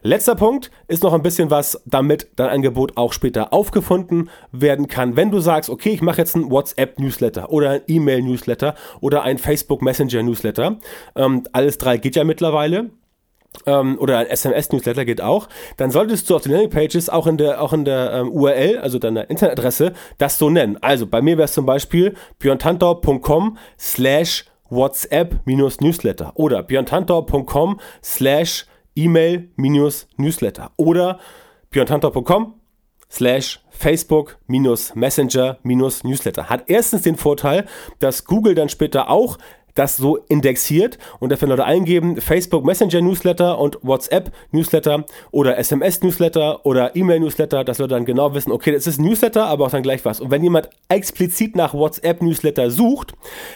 Letzter 0.02 0.34
Punkt 0.34 0.70
ist 0.88 1.02
noch 1.02 1.12
ein 1.12 1.22
bisschen 1.22 1.50
was, 1.50 1.82
damit 1.86 2.28
dein 2.36 2.48
Angebot 2.48 2.96
auch 2.96 3.12
später 3.12 3.52
aufgefunden 3.52 4.30
werden 4.52 4.88
kann. 4.88 5.16
Wenn 5.16 5.30
du 5.30 5.40
sagst, 5.40 5.70
okay, 5.70 5.90
ich 5.90 6.02
mache 6.02 6.18
jetzt 6.18 6.34
einen 6.34 6.50
WhatsApp-Newsletter 6.50 7.50
oder 7.50 7.70
ein 7.70 7.80
E-Mail-Newsletter 7.86 8.74
oder 9.00 9.22
ein 9.22 9.38
Facebook 9.38 9.82
Messenger-Newsletter, 9.82 10.76
ähm, 11.16 11.42
alles 11.52 11.78
drei 11.78 11.96
geht 11.96 12.16
ja 12.16 12.24
mittlerweile, 12.24 12.90
ähm, 13.64 13.98
oder 13.98 14.18
ein 14.18 14.26
SMS-Newsletter 14.26 15.04
geht 15.04 15.20
auch, 15.20 15.48
dann 15.76 15.90
solltest 15.90 16.28
du 16.28 16.36
auf 16.36 16.42
den 16.42 16.52
Landingpages 16.52 17.08
auch 17.08 17.26
in 17.26 17.38
der, 17.38 17.62
auch 17.62 17.72
in 17.72 17.84
der 17.84 18.12
ähm, 18.12 18.30
URL, 18.32 18.78
also 18.78 18.98
deiner 18.98 19.30
Internetadresse, 19.30 19.92
das 20.18 20.38
so 20.38 20.50
nennen. 20.50 20.76
Also 20.80 21.06
bei 21.06 21.22
mir 21.22 21.38
wäre 21.38 21.46
es 21.46 21.54
zum 21.54 21.66
Beispiel 21.66 22.14
björntantau.com 22.38 23.56
slash 23.78 24.44
WhatsApp-Newsletter 24.68 26.32
oder 26.34 26.62
björntantau.com 26.62 27.80
slash 28.02 28.66
E-Mail-Newsletter 28.96 30.72
oder 30.76 31.20
björntantau.com 31.70 32.54
slash 33.10 33.60
Facebook 33.70 34.38
Messenger 34.94 35.58
Newsletter. 35.62 36.48
Hat 36.48 36.64
erstens 36.68 37.02
den 37.02 37.16
Vorteil, 37.16 37.66
dass 38.00 38.24
Google 38.24 38.54
dann 38.54 38.68
später 38.68 39.10
auch 39.10 39.38
das 39.76 39.96
so 39.96 40.16
indexiert 40.28 40.98
und 41.20 41.30
dafür 41.30 41.48
Leute 41.48 41.64
eingeben, 41.64 42.20
Facebook 42.20 42.64
Messenger 42.64 43.00
Newsletter 43.00 43.58
und 43.58 43.78
WhatsApp 43.82 44.32
Newsletter 44.50 45.04
oder 45.30 45.58
SMS 45.58 46.02
Newsletter 46.02 46.66
oder 46.66 46.96
E-Mail 46.96 47.20
Newsletter, 47.20 47.62
dass 47.62 47.78
Leute 47.78 47.94
dann 47.94 48.04
genau 48.04 48.34
wissen, 48.34 48.50
okay, 48.50 48.72
das 48.72 48.86
ist 48.86 48.98
ein 48.98 49.04
Newsletter, 49.04 49.46
aber 49.46 49.66
auch 49.66 49.70
dann 49.70 49.82
gleich 49.82 50.04
was. 50.04 50.20
Und 50.20 50.30
wenn 50.30 50.42
jemand 50.42 50.68
explizit 50.88 51.56
nach 51.56 51.74
WhatsApp 51.74 52.22
Newsletter 52.22 52.70
sucht, 52.70 53.14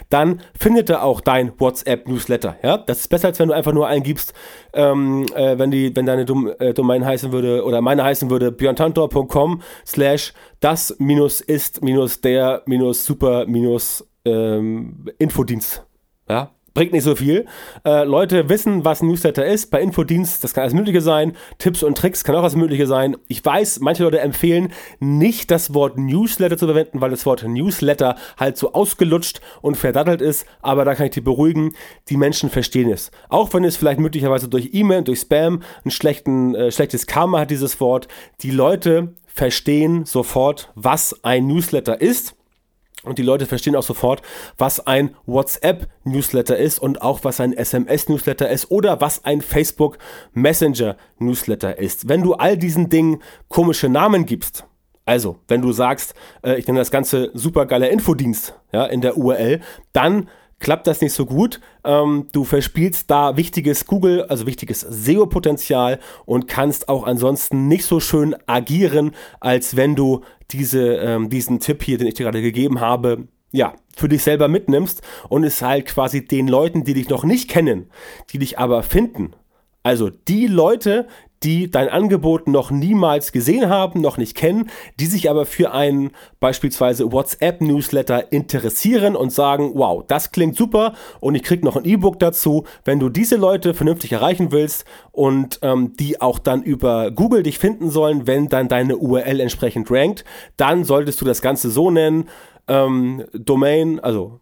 dann 0.09 0.41
findet 0.59 0.91
er 0.91 1.03
auch 1.03 1.21
dein 1.21 1.53
WhatsApp 1.59 2.09
Newsletter. 2.09 2.57
Ja, 2.63 2.79
das 2.79 3.01
ist 3.01 3.09
besser, 3.09 3.29
als 3.29 3.39
wenn 3.39 3.49
du 3.49 3.55
einfach 3.55 3.73
nur 3.73 3.89
eingibst, 3.89 4.33
ähm, 4.73 5.27
äh, 5.35 5.59
wenn 5.59 5.71
die, 5.71 5.95
wenn 5.97 6.07
deine 6.07 6.25
Dom 6.25 6.51
äh, 6.59 6.75
Domain 6.75 7.05
heißen 7.05 7.33
würde 7.33 7.65
oder 7.65 7.81
meine 7.81 8.05
heißen 8.05 8.31
würde, 8.31 8.53
björntantor.com 8.53 9.63
slash 9.87 10.33
das 10.61 10.95
minus 10.99 11.41
ist 11.41 11.83
minus 11.83 12.21
der 12.21 12.63
minus 12.67 13.05
super 13.05 13.47
minus 13.47 14.07
ähm, 14.25 15.07
Infodienst. 15.19 15.85
Ja, 16.31 16.53
bringt 16.75 16.93
nicht 16.93 17.03
so 17.03 17.17
viel. 17.17 17.45
Äh, 17.85 18.05
Leute 18.05 18.49
wissen, 18.49 18.85
was 18.85 19.03
ein 19.03 19.09
Newsletter 19.09 19.45
ist. 19.45 19.73
Bei 19.73 19.81
Infodienst, 19.81 20.45
das 20.45 20.55
kann 20.55 20.63
alles 20.63 20.75
Mögliche 20.75 21.01
sein. 21.01 21.33
Tipps 21.59 21.83
und 21.83 21.99
Tricks 21.99 22.23
kann 22.23 22.37
auch 22.37 22.43
alles 22.43 22.55
Mögliche 22.55 22.87
sein. 22.87 23.17
Ich 23.27 23.45
weiß, 23.45 23.81
manche 23.81 24.05
Leute 24.05 24.21
empfehlen 24.21 24.73
nicht 25.01 25.51
das 25.51 25.75
Wort 25.75 25.99
Newsletter 25.99 26.57
zu 26.57 26.67
verwenden, 26.67 27.01
weil 27.01 27.11
das 27.11 27.27
Wort 27.27 27.43
Newsletter 27.43 28.15
halt 28.39 28.57
so 28.57 28.75
ausgelutscht 28.75 29.41
und 29.61 29.77
verdattelt 29.77 30.23
ist. 30.23 30.47
Aber 30.63 30.85
da 30.85 30.95
kann 30.95 31.07
ich 31.07 31.13
dich 31.13 31.25
beruhigen, 31.25 31.75
die 32.09 32.17
Menschen 32.17 32.49
verstehen 32.49 32.93
es. 32.93 33.11
Auch 33.29 33.53
wenn 33.53 33.65
es 33.65 33.77
vielleicht 33.77 33.99
möglicherweise 33.99 34.49
durch 34.49 34.71
E-Mail, 34.73 35.03
durch 35.03 35.23
Spam 35.23 35.63
ein 35.85 35.91
schlechten, 35.91 36.55
äh, 36.55 36.71
schlechtes 36.71 37.09
Karma 37.09 37.41
hat, 37.41 37.51
dieses 37.51 37.81
Wort. 37.81 38.07
Die 38.43 38.53
Leute 38.53 39.15
verstehen 39.27 40.05
sofort, 40.05 40.71
was 40.77 41.25
ein 41.25 41.49
Newsletter 41.49 42.01
ist 42.01 42.37
und 43.03 43.19
die 43.19 43.23
Leute 43.23 43.47
verstehen 43.47 43.77
auch 43.77 43.83
sofort, 43.83 44.23
was 44.59 44.87
ein 44.87 45.15
WhatsApp-Newsletter 45.27 46.57
ist 46.57 46.79
und 46.79 47.03
auch 47.03 47.25
was 47.25 47.41
ein 47.41 47.53
SMS-Newsletter 47.53 48.49
ist 48.49 48.71
oder 48.71 49.01
was 49.01 49.25
ein 49.25 49.41
Facebook 49.41 49.99
Messenger-Newsletter 50.35 51.79
ist. 51.79 52.09
Wenn 52.09 52.23
du 52.23 52.35
all 52.35 52.57
diesen 52.57 52.91
Dingen 52.91 53.23
komische 53.49 53.89
Namen 53.89 54.27
gibst, 54.27 54.65
also 55.07 55.39
wenn 55.49 55.63
du 55.63 55.73
sagst, 55.73 56.15
äh, 56.43 56.59
ich 56.59 56.67
nenne 56.67 56.79
das 56.79 56.91
Ganze 56.91 57.31
supergeiler 57.35 57.91
Infodienst 57.91 58.55
ja, 58.73 58.85
in 58.87 59.01
der 59.01 59.17
URL, 59.17 59.61
dann 59.93 60.29
klappt 60.61 60.87
das 60.87 61.01
nicht 61.01 61.13
so 61.13 61.27
gut. 61.27 61.61
Ähm, 61.85 62.29
du 62.33 62.45
verspielst 62.45 63.11
da 63.11 63.37
wichtiges 63.37 63.87
Google, 63.87 64.23
also 64.25 64.47
wichtiges 64.47 64.81
SEO-Potenzial 64.83 65.99
und 66.27 66.47
kannst 66.47 66.89
auch 66.89 67.05
ansonsten 67.05 67.67
nicht 67.67 67.85
so 67.85 67.99
schön 67.99 68.37
agieren, 68.47 69.13
als 69.41 69.75
wenn 69.75 69.97
du 69.97 70.21
diese, 70.53 70.97
ähm, 70.97 71.31
diesen 71.31 71.59
Tipp 71.59 71.83
hier, 71.83 71.99
den 71.99 72.07
ich 72.07 72.15
dir 72.15 72.25
gerade 72.25 72.43
gegeben 72.43 72.81
habe, 72.81 73.27
ja, 73.53 73.75
für 73.97 74.09
dich 74.09 74.23
selber 74.23 74.47
mitnimmst 74.47 75.03
und 75.29 75.43
es 75.43 75.61
halt 75.61 75.87
quasi 75.87 76.25
den 76.25 76.47
Leuten, 76.47 76.85
die 76.85 76.95
dich 76.95 77.09
noch 77.09 77.25
nicht 77.25 77.51
kennen, 77.51 77.91
die 78.31 78.39
dich 78.39 78.59
aber 78.59 78.85
finden, 78.85 79.35
also 79.83 80.11
die 80.11 80.47
Leute, 80.47 81.07
die 81.43 81.71
dein 81.71 81.89
Angebot 81.89 82.49
noch 82.49 82.71
niemals 82.71 83.33
gesehen 83.33 83.69
haben, 83.69 84.01
noch 84.01 84.19
nicht 84.19 84.37
kennen, 84.37 84.71
die 84.99 85.07
sich 85.07 85.31
aber 85.31 85.47
für 85.47 85.73
einen 85.73 86.11
beispielsweise 86.39 87.13
WhatsApp-Newsletter 87.13 88.31
interessieren 88.33 89.17
und 89.17 89.33
sagen, 89.33 89.73
wow, 89.75 90.05
das 90.07 90.33
klingt 90.33 90.57
super 90.57 90.95
und 91.21 91.35
ich 91.35 91.43
krieg 91.43 91.65
noch 91.65 91.77
ein 91.77 91.85
E-Book 91.85 92.19
dazu. 92.19 92.65
Wenn 92.85 93.01
du 93.01 93.09
diese 93.09 93.37
Leute 93.37 93.73
vernünftig 93.73 94.13
erreichen 94.13 94.53
willst 94.53 94.85
und 95.13 95.59
ähm, 95.63 95.95
die 95.99 96.21
auch 96.21 96.39
dann 96.39 96.63
über 96.63 97.11
Google 97.11 97.43
dich 97.43 97.59
finden 97.59 97.91
sollen, 97.91 98.27
wenn 98.27 98.49
dann 98.49 98.69
deine 98.69 98.99
URL 98.99 99.41
entsprechend 99.41 99.91
rankt, 99.91 100.25
dann 100.59 100.85
solltest 100.85 101.21
du 101.21 101.25
das 101.25 101.41
Ganze 101.41 101.71
so 101.71 101.91
nennen, 101.91 102.29
ähm, 102.69 103.25
Domain, 103.33 103.99
also 104.01 104.41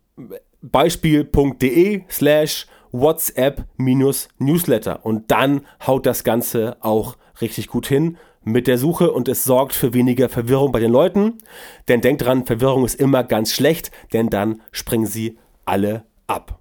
beispiel.de 0.62 2.02
slash 2.10 2.66
WhatsApp-Newsletter. 2.92 5.04
Und 5.04 5.30
dann 5.30 5.66
haut 5.86 6.06
das 6.06 6.24
Ganze 6.24 6.78
auch 6.80 7.16
richtig 7.40 7.68
gut 7.68 7.86
hin 7.86 8.16
mit 8.44 8.66
der 8.66 8.78
Suche 8.78 9.12
und 9.12 9.28
es 9.28 9.44
sorgt 9.44 9.74
für 9.74 9.94
weniger 9.94 10.28
Verwirrung 10.28 10.72
bei 10.72 10.80
den 10.80 10.92
Leuten. 10.92 11.38
Denn 11.88 12.00
denkt 12.00 12.24
dran, 12.24 12.46
Verwirrung 12.46 12.84
ist 12.84 12.94
immer 12.94 13.24
ganz 13.24 13.52
schlecht, 13.52 13.90
denn 14.12 14.30
dann 14.30 14.62
springen 14.72 15.06
sie 15.06 15.38
alle 15.64 16.04
ab. 16.26 16.58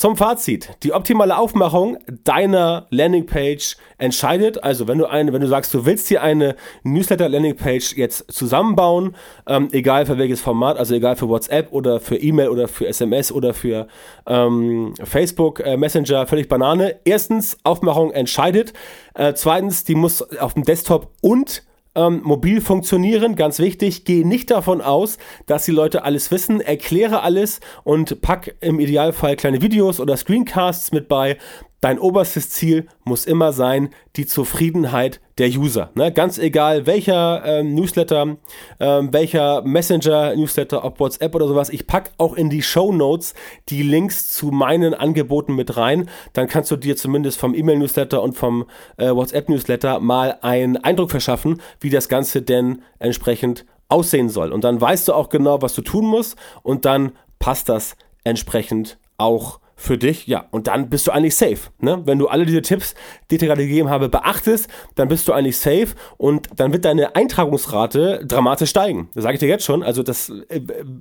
Zum 0.00 0.16
Fazit. 0.16 0.70
Die 0.82 0.94
optimale 0.94 1.36
Aufmachung 1.36 1.98
deiner 2.24 2.86
Landingpage 2.88 3.76
entscheidet. 3.98 4.64
Also 4.64 4.88
wenn 4.88 4.96
du 4.96 5.04
eine, 5.04 5.34
wenn 5.34 5.42
du 5.42 5.46
sagst, 5.46 5.74
du 5.74 5.84
willst 5.84 6.08
hier 6.08 6.22
eine 6.22 6.56
Newsletter-Landingpage 6.84 7.98
jetzt 7.98 8.32
zusammenbauen, 8.32 9.14
ähm, 9.46 9.68
egal 9.72 10.06
für 10.06 10.16
welches 10.16 10.40
Format, 10.40 10.78
also 10.78 10.94
egal 10.94 11.16
für 11.16 11.28
WhatsApp 11.28 11.70
oder 11.70 12.00
für 12.00 12.16
E-Mail 12.16 12.48
oder 12.48 12.66
für 12.66 12.86
SMS 12.86 13.30
oder 13.30 13.52
für 13.52 13.88
ähm, 14.26 14.94
Facebook 15.04 15.60
äh, 15.60 15.76
Messenger, 15.76 16.26
völlig 16.26 16.48
Banane. 16.48 17.00
Erstens, 17.04 17.58
Aufmachung 17.62 18.10
entscheidet. 18.10 18.72
Äh, 19.12 19.34
zweitens, 19.34 19.84
die 19.84 19.96
muss 19.96 20.22
auf 20.38 20.54
dem 20.54 20.64
Desktop 20.64 21.10
und 21.20 21.62
ähm, 21.94 22.20
mobil 22.22 22.60
funktionieren. 22.60 23.36
Ganz 23.36 23.58
wichtig, 23.58 24.04
geh 24.04 24.24
nicht 24.24 24.50
davon 24.50 24.80
aus, 24.80 25.18
dass 25.46 25.64
die 25.64 25.72
Leute 25.72 26.04
alles 26.04 26.30
wissen. 26.30 26.60
Erkläre 26.60 27.22
alles 27.22 27.60
und 27.84 28.20
pack 28.20 28.56
im 28.60 28.80
Idealfall 28.80 29.36
kleine 29.36 29.62
Videos 29.62 30.00
oder 30.00 30.16
Screencasts 30.16 30.92
mit 30.92 31.08
bei. 31.08 31.36
Dein 31.80 31.98
oberstes 31.98 32.50
Ziel 32.50 32.88
muss 33.04 33.24
immer 33.24 33.52
sein, 33.52 33.88
die 34.16 34.26
Zufriedenheit 34.26 35.20
der 35.38 35.48
User. 35.48 35.90
Ne? 35.94 36.12
Ganz 36.12 36.36
egal, 36.36 36.86
welcher 36.86 37.42
ähm, 37.46 37.74
Newsletter, 37.74 38.36
ähm, 38.78 39.12
welcher 39.12 39.62
Messenger-Newsletter, 39.62 40.84
ob 40.84 41.00
WhatsApp 41.00 41.34
oder 41.34 41.48
sowas. 41.48 41.70
Ich 41.70 41.86
pack 41.86 42.10
auch 42.18 42.34
in 42.34 42.50
die 42.50 42.62
Show 42.62 42.92
Notes 42.92 43.32
die 43.70 43.82
Links 43.82 44.30
zu 44.30 44.48
meinen 44.48 44.92
Angeboten 44.92 45.54
mit 45.54 45.78
rein. 45.78 46.10
Dann 46.34 46.48
kannst 46.48 46.70
du 46.70 46.76
dir 46.76 46.96
zumindest 46.96 47.38
vom 47.38 47.54
E-Mail-Newsletter 47.54 48.22
und 48.22 48.34
vom 48.36 48.66
äh, 48.98 49.10
WhatsApp-Newsletter 49.10 50.00
mal 50.00 50.38
einen 50.42 50.76
Eindruck 50.76 51.10
verschaffen, 51.10 51.62
wie 51.80 51.88
das 51.88 52.10
Ganze 52.10 52.42
denn 52.42 52.82
entsprechend 52.98 53.64
aussehen 53.88 54.28
soll. 54.28 54.52
Und 54.52 54.64
dann 54.64 54.80
weißt 54.80 55.08
du 55.08 55.14
auch 55.14 55.30
genau, 55.30 55.62
was 55.62 55.74
du 55.74 55.80
tun 55.80 56.04
musst 56.04 56.36
und 56.62 56.84
dann 56.84 57.12
passt 57.38 57.70
das 57.70 57.96
entsprechend 58.22 58.98
auch 59.16 59.59
für 59.80 59.96
dich, 59.96 60.26
ja, 60.26 60.46
und 60.50 60.66
dann 60.66 60.90
bist 60.90 61.06
du 61.06 61.10
eigentlich 61.10 61.34
safe. 61.34 61.70
Ne? 61.78 62.02
Wenn 62.04 62.18
du 62.18 62.28
alle 62.28 62.44
diese 62.44 62.60
Tipps, 62.60 62.94
die 63.30 63.36
ich 63.36 63.38
dir 63.38 63.46
gerade 63.46 63.66
gegeben 63.66 63.88
habe, 63.88 64.10
beachtest, 64.10 64.68
dann 64.94 65.08
bist 65.08 65.26
du 65.26 65.32
eigentlich 65.32 65.56
safe 65.56 65.94
und 66.18 66.50
dann 66.54 66.74
wird 66.74 66.84
deine 66.84 67.16
Eintragungsrate 67.16 68.26
dramatisch 68.26 68.68
steigen. 68.68 69.08
Das 69.14 69.22
sage 69.22 69.34
ich 69.34 69.40
dir 69.40 69.48
jetzt 69.48 69.64
schon. 69.64 69.82
Also 69.82 70.02
das 70.02 70.28
äh, 70.50 70.60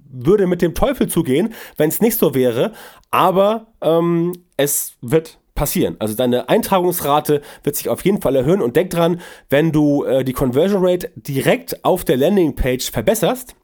würde 0.09 0.47
mit 0.47 0.61
dem 0.61 0.75
Teufel 0.75 1.09
zugehen, 1.09 1.53
wenn 1.75 1.89
es 1.89 1.99
nicht 1.99 2.17
so 2.17 2.33
wäre, 2.33 2.71
aber 3.11 3.67
ähm, 3.81 4.31
es 4.55 4.93
wird 5.01 5.39
passieren. 5.55 5.97
Also 5.99 6.15
deine 6.15 6.47
Eintragungsrate 6.47 7.41
wird 7.63 7.75
sich 7.75 7.89
auf 7.89 8.05
jeden 8.05 8.21
Fall 8.21 8.37
erhöhen 8.37 8.61
und 8.61 8.77
denk 8.77 8.91
dran, 8.91 9.19
wenn 9.49 9.73
du 9.73 10.05
äh, 10.05 10.23
die 10.23 10.31
Conversion 10.31 10.85
Rate 10.85 11.11
direkt 11.15 11.83
auf 11.83 12.05
der 12.05 12.15
Landingpage 12.15 12.89
verbesserst, 12.91 13.55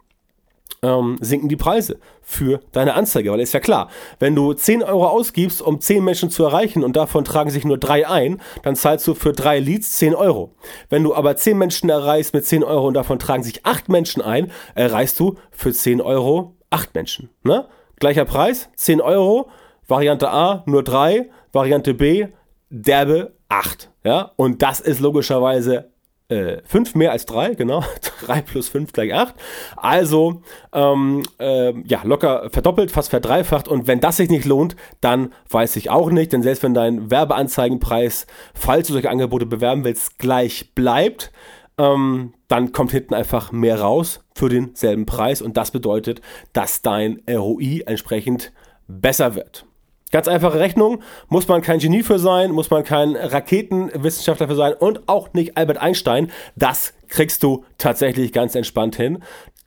ähm, 0.86 1.18
sinken 1.20 1.50
die 1.50 1.56
Preise 1.56 2.00
für 2.22 2.60
deine 2.72 2.94
Anzeige, 2.94 3.32
weil 3.32 3.40
ist 3.40 3.54
ja 3.54 3.60
klar, 3.60 3.90
wenn 4.20 4.36
du 4.36 4.54
10 4.54 4.84
Euro 4.84 5.08
ausgibst, 5.08 5.62
um 5.62 5.80
10 5.80 6.04
Menschen 6.04 6.30
zu 6.30 6.44
erreichen 6.44 6.84
und 6.84 6.96
davon 6.96 7.26
tragen 7.26 7.50
sich 7.50 7.66
nur 7.66 7.78
3 7.78 8.08
ein, 8.08 8.42
dann 8.64 8.76
zahlst 8.76 9.08
du 9.08 9.16
für 9.16 9.34
3 9.34 9.60
Leads 9.60 9.98
10 9.98 10.16
Euro. 10.16 10.54
Wenn 10.90 11.04
du 11.04 11.16
aber 11.16 11.36
10 11.36 11.58
Menschen 11.58 11.90
erreichst 11.90 12.34
mit 12.34 12.46
10 12.46 12.64
Euro 12.64 12.88
und 12.88 12.94
davon 12.94 13.20
tragen 13.20 13.44
sich 13.44 13.66
8 13.66 13.90
Menschen 13.90 14.22
ein, 14.22 14.52
erreichst 14.76 15.20
du 15.20 15.36
für 15.52 15.74
10 15.74 16.02
Euro 16.02 16.56
8 16.70 16.94
Menschen. 16.94 17.30
Ne? 17.44 17.68
Gleicher 18.00 18.26
Preis, 18.26 18.70
10 18.76 19.02
Euro, 19.02 19.50
Variante 19.88 20.30
A 20.30 20.64
nur 20.66 20.84
3, 20.84 21.30
Variante 21.52 21.94
B 21.94 22.28
derbe 22.70 23.34
8. 23.50 23.92
Ja? 24.04 24.32
Und 24.36 24.62
das 24.62 24.80
ist 24.80 25.00
logischerweise 25.00 25.92
äh, 26.30 26.58
5 26.66 26.96
mehr 26.96 27.12
als 27.12 27.26
3, 27.26 27.56
genau. 27.56 27.84
3 28.26 28.42
plus 28.42 28.70
5 28.70 28.92
gleich 28.94 29.14
8. 29.14 29.36
Also, 29.76 30.42
ähm, 30.74 31.24
äh, 31.40 31.74
ja, 31.84 32.02
locker 32.04 32.50
verdoppelt, 32.52 32.92
fast 32.92 33.10
verdreifacht. 33.10 33.68
Und 33.68 33.88
wenn 33.88 34.00
das 34.00 34.18
sich 34.18 34.30
nicht 34.30 34.46
lohnt, 34.46 34.76
dann 35.02 35.34
weiß 35.50 35.76
ich 35.76 35.90
auch 35.90 36.10
nicht. 36.10 36.34
Denn 36.34 36.44
selbst 36.44 36.64
wenn 36.64 36.74
dein 36.74 37.12
Werbeanzeigenpreis, 37.12 38.26
falls 38.54 38.88
du 38.88 38.94
solche 38.94 39.10
Angebote 39.10 39.46
bewerben 39.46 39.84
willst, 39.84 40.18
gleich 40.18 40.74
bleibt, 40.74 41.32
ähm, 41.78 42.34
dann 42.48 42.72
kommt 42.72 42.92
hinten 42.92 43.14
einfach 43.14 43.52
mehr 43.52 43.80
raus 43.82 44.22
für 44.34 44.50
denselben 44.50 45.06
Preis. 45.06 45.42
Und 45.42 45.58
das 45.58 45.72
bedeutet, 45.72 46.22
dass 46.54 46.82
dein 46.82 47.22
ROI 47.30 47.84
entsprechend 47.86 48.52
besser 48.88 49.36
wird. 49.36 49.66
Ganz 50.12 50.28
einfache 50.28 50.60
Rechnung, 50.60 51.02
muss 51.30 51.48
man 51.48 51.62
kein 51.62 51.80
Genie 51.80 52.04
für 52.04 52.20
sein, 52.20 52.52
muss 52.52 52.70
man 52.70 52.84
kein 52.84 53.16
Raketenwissenschaftler 53.16 54.48
für 54.48 54.56
sein 54.56 54.74
und 54.74 55.10
auch 55.10 55.34
nicht 55.34 55.58
Albert 55.58 55.78
Einstein. 55.78 56.32
Das 56.56 56.94
kriegst 57.08 57.44
du 57.44 57.66
tatsächlich 57.78 58.32
ganz 58.32 58.56
entspannt 58.56 58.96
hin. 58.96 59.24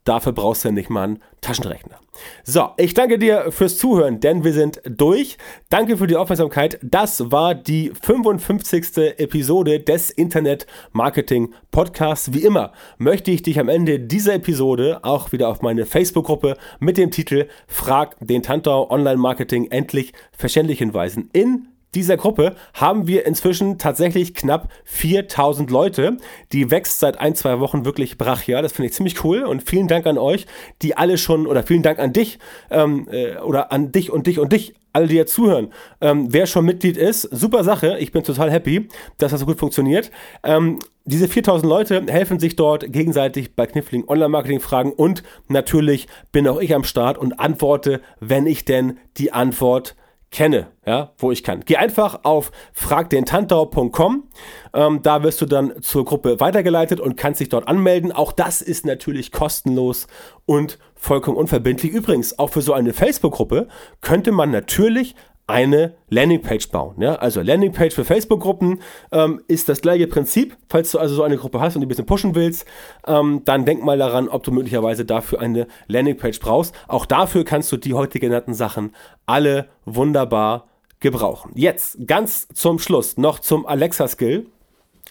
Dafür 0.09 0.33
brauchst 0.33 0.65
du 0.65 0.73
nicht 0.73 0.89
mal 0.89 1.05
einen 1.05 1.23
Taschenrechner. 1.43 2.01
So, 2.43 2.71
ich 2.79 2.95
danke 2.95 3.19
dir 3.19 3.53
fürs 3.53 3.77
Zuhören, 3.77 4.21
denn 4.21 4.43
wir 4.43 4.55
sind 4.55 4.81
durch. 4.89 5.37
Danke 5.69 5.99
für 5.99 6.07
die 6.07 6.17
Aufmerksamkeit. 6.17 6.79
Das 6.83 7.31
war 7.31 7.55
die 7.55 7.93
55. 7.93 9.19
Episode 9.19 9.81
des 9.81 10.09
Internet 10.09 10.67
Marketing 10.93 11.53
Podcasts. 11.71 12.33
Wie 12.33 12.43
immer 12.43 12.73
möchte 12.97 13.31
ich 13.31 13.43
dich 13.43 13.61
am 13.61 13.69
Ende 13.69 14.01
dieser 14.01 14.33
Episode 14.33 15.01
auch 15.03 15.31
wieder 15.33 15.51
auf 15.51 15.61
meine 15.61 15.85
Facebook-Gruppe 15.85 16.57
mit 16.81 16.97
dem 16.97 17.11
Titel 17.11 17.47
Frag 17.67 18.17
den 18.19 18.43
Tantau 18.43 18.91
Online 18.91 19.19
Marketing 19.19 19.71
endlich 19.71 20.15
verständlich 20.33 20.79
hinweisen. 20.79 21.29
In 21.35 21.69
dieser 21.95 22.17
Gruppe 22.17 22.55
haben 22.75 23.07
wir 23.07 23.27
inzwischen 23.27 23.79
tatsächlich 23.79 24.35
knapp 24.35 24.69
4000 24.85 25.71
Leute. 25.71 26.17
Die 26.53 26.71
wächst 26.71 27.01
seit 27.01 27.19
ein, 27.19 27.35
zwei 27.35 27.61
Wochen 27.61 27.85
wirklich 27.85 28.19
brachial. 28.19 28.63
Das 28.63 28.73
finde 28.73 28.89
ich 28.89 28.95
ziemlich 28.95 29.25
cool. 29.25 29.43
Und 29.43 29.69
vielen 29.69 29.89
Dank 29.89 30.07
an 30.07 30.19
euch, 30.19 30.47
die 30.83 30.97
alle 30.97 31.19
schon, 31.19 31.47
oder 31.47 31.63
vielen 31.63 31.83
Dank 31.83 31.99
an 31.99 32.13
dich, 32.13 32.39
ähm, 32.71 33.09
äh, 33.11 33.37
oder 33.39 33.73
an 33.73 33.93
dich 33.93 34.11
und 34.11 34.27
dich 34.27 34.39
und 34.39 34.53
dich, 34.53 34.75
alle, 34.93 35.07
die 35.07 35.17
jetzt 35.17 35.35
zuhören. 35.35 35.73
Ähm, 36.01 36.27
wer 36.31 36.47
schon 36.47 36.65
Mitglied 36.65 36.97
ist, 36.97 37.23
super 37.23 37.63
Sache. 37.63 37.99
Ich 37.99 38.13
bin 38.13 38.25
total 38.25 38.51
happy, 38.51 38.89
dass 39.19 39.31
das 39.31 39.41
so 39.41 39.47
gut 39.47 39.59
funktioniert. 39.59 40.11
Ähm, 40.43 40.79
diese 41.05 41.29
4000 41.29 41.69
Leute 41.69 42.05
helfen 42.09 42.39
sich 42.39 42.57
dort 42.57 42.93
gegenseitig 42.93 43.55
bei 43.55 43.67
kniffligen 43.67 44.09
Online-Marketing-Fragen 44.09 44.93
und 44.93 45.23
natürlich 45.47 46.07
bin 46.33 46.49
auch 46.49 46.61
ich 46.61 46.75
am 46.75 46.85
Start 46.85 47.17
und 47.17 47.39
antworte, 47.39 48.01
wenn 48.21 48.47
ich 48.47 48.65
denn 48.65 48.99
die 49.17 49.33
Antwort 49.33 49.95
kenne, 50.31 50.69
ja, 50.87 51.13
wo 51.19 51.33
ich 51.33 51.43
kann. 51.43 51.63
Geh 51.65 51.77
einfach 51.77 52.21
auf 52.25 52.51
fragdentantau.com. 52.73 54.29
Ähm, 54.75 55.01
da 55.03 55.23
wirst 55.23 55.41
du 55.41 55.47
dann 55.47 55.81
zur 55.83 56.05
Gruppe 56.05 56.41
weitergeleitet 56.41 57.01
und 57.01 57.17
kannst 57.17 57.41
dich 57.41 57.49
dort 57.49 57.67
anmelden. 57.67 58.13
Auch 58.13 58.33
das 58.33 58.61
ist 58.61 58.85
natürlich 58.85 59.33
kostenlos 59.33 60.07
und 60.45 60.79
vollkommen 60.95 61.37
unverbindlich. 61.37 61.93
Übrigens, 61.93 62.39
auch 62.39 62.51
für 62.51 62.63
so 62.63 62.73
eine 62.73 62.93
Facebook-Gruppe 62.93 63.69
könnte 64.01 64.33
man 64.33 64.51
natürlich 64.51 65.15
eine 65.49 65.95
Landingpage 66.11 66.69
bauen. 66.69 67.01
Ja? 67.01 67.17
Also 67.17 67.41
Landingpage 67.41 67.95
für 67.95 68.05
Facebook-Gruppen 68.05 68.81
ähm, 69.11 69.41
ist 69.49 69.69
das 69.69 69.81
gleiche 69.81 70.07
Prinzip. 70.07 70.57
Falls 70.69 70.93
du 70.93 70.99
also 70.99 71.15
so 71.15 71.23
eine 71.23 71.39
Gruppe 71.39 71.61
hast 71.61 71.75
und 71.75 71.81
die 71.81 71.87
ein 71.87 71.89
bisschen 71.89 72.07
pushen 72.07 72.35
willst, 72.35 72.67
ähm, 73.07 73.43
dann 73.45 73.65
denk 73.65 73.83
mal 73.83 73.99
daran, 73.99 74.29
ob 74.29 74.45
du 74.45 74.53
möglicherweise 74.53 75.05
dafür 75.05 75.41
eine 75.41 75.67
Landingpage 75.89 76.39
brauchst. 76.39 76.75
Auch 76.87 77.07
dafür 77.07 77.45
kannst 77.45 77.73
du 77.73 77.79
die 77.79 77.95
heute 77.95 78.21
genannten 78.21 78.55
Sachen 78.55 78.95
alle 79.27 79.69
wunderbar 79.85 80.69
gebrauchen. 81.01 81.53
Jetzt 81.55 82.07
ganz 82.07 82.49
zum 82.49 82.79
Schluss 82.79 83.17
noch 83.17 83.39
zum 83.39 83.67
Alexa-Skill 83.67 84.47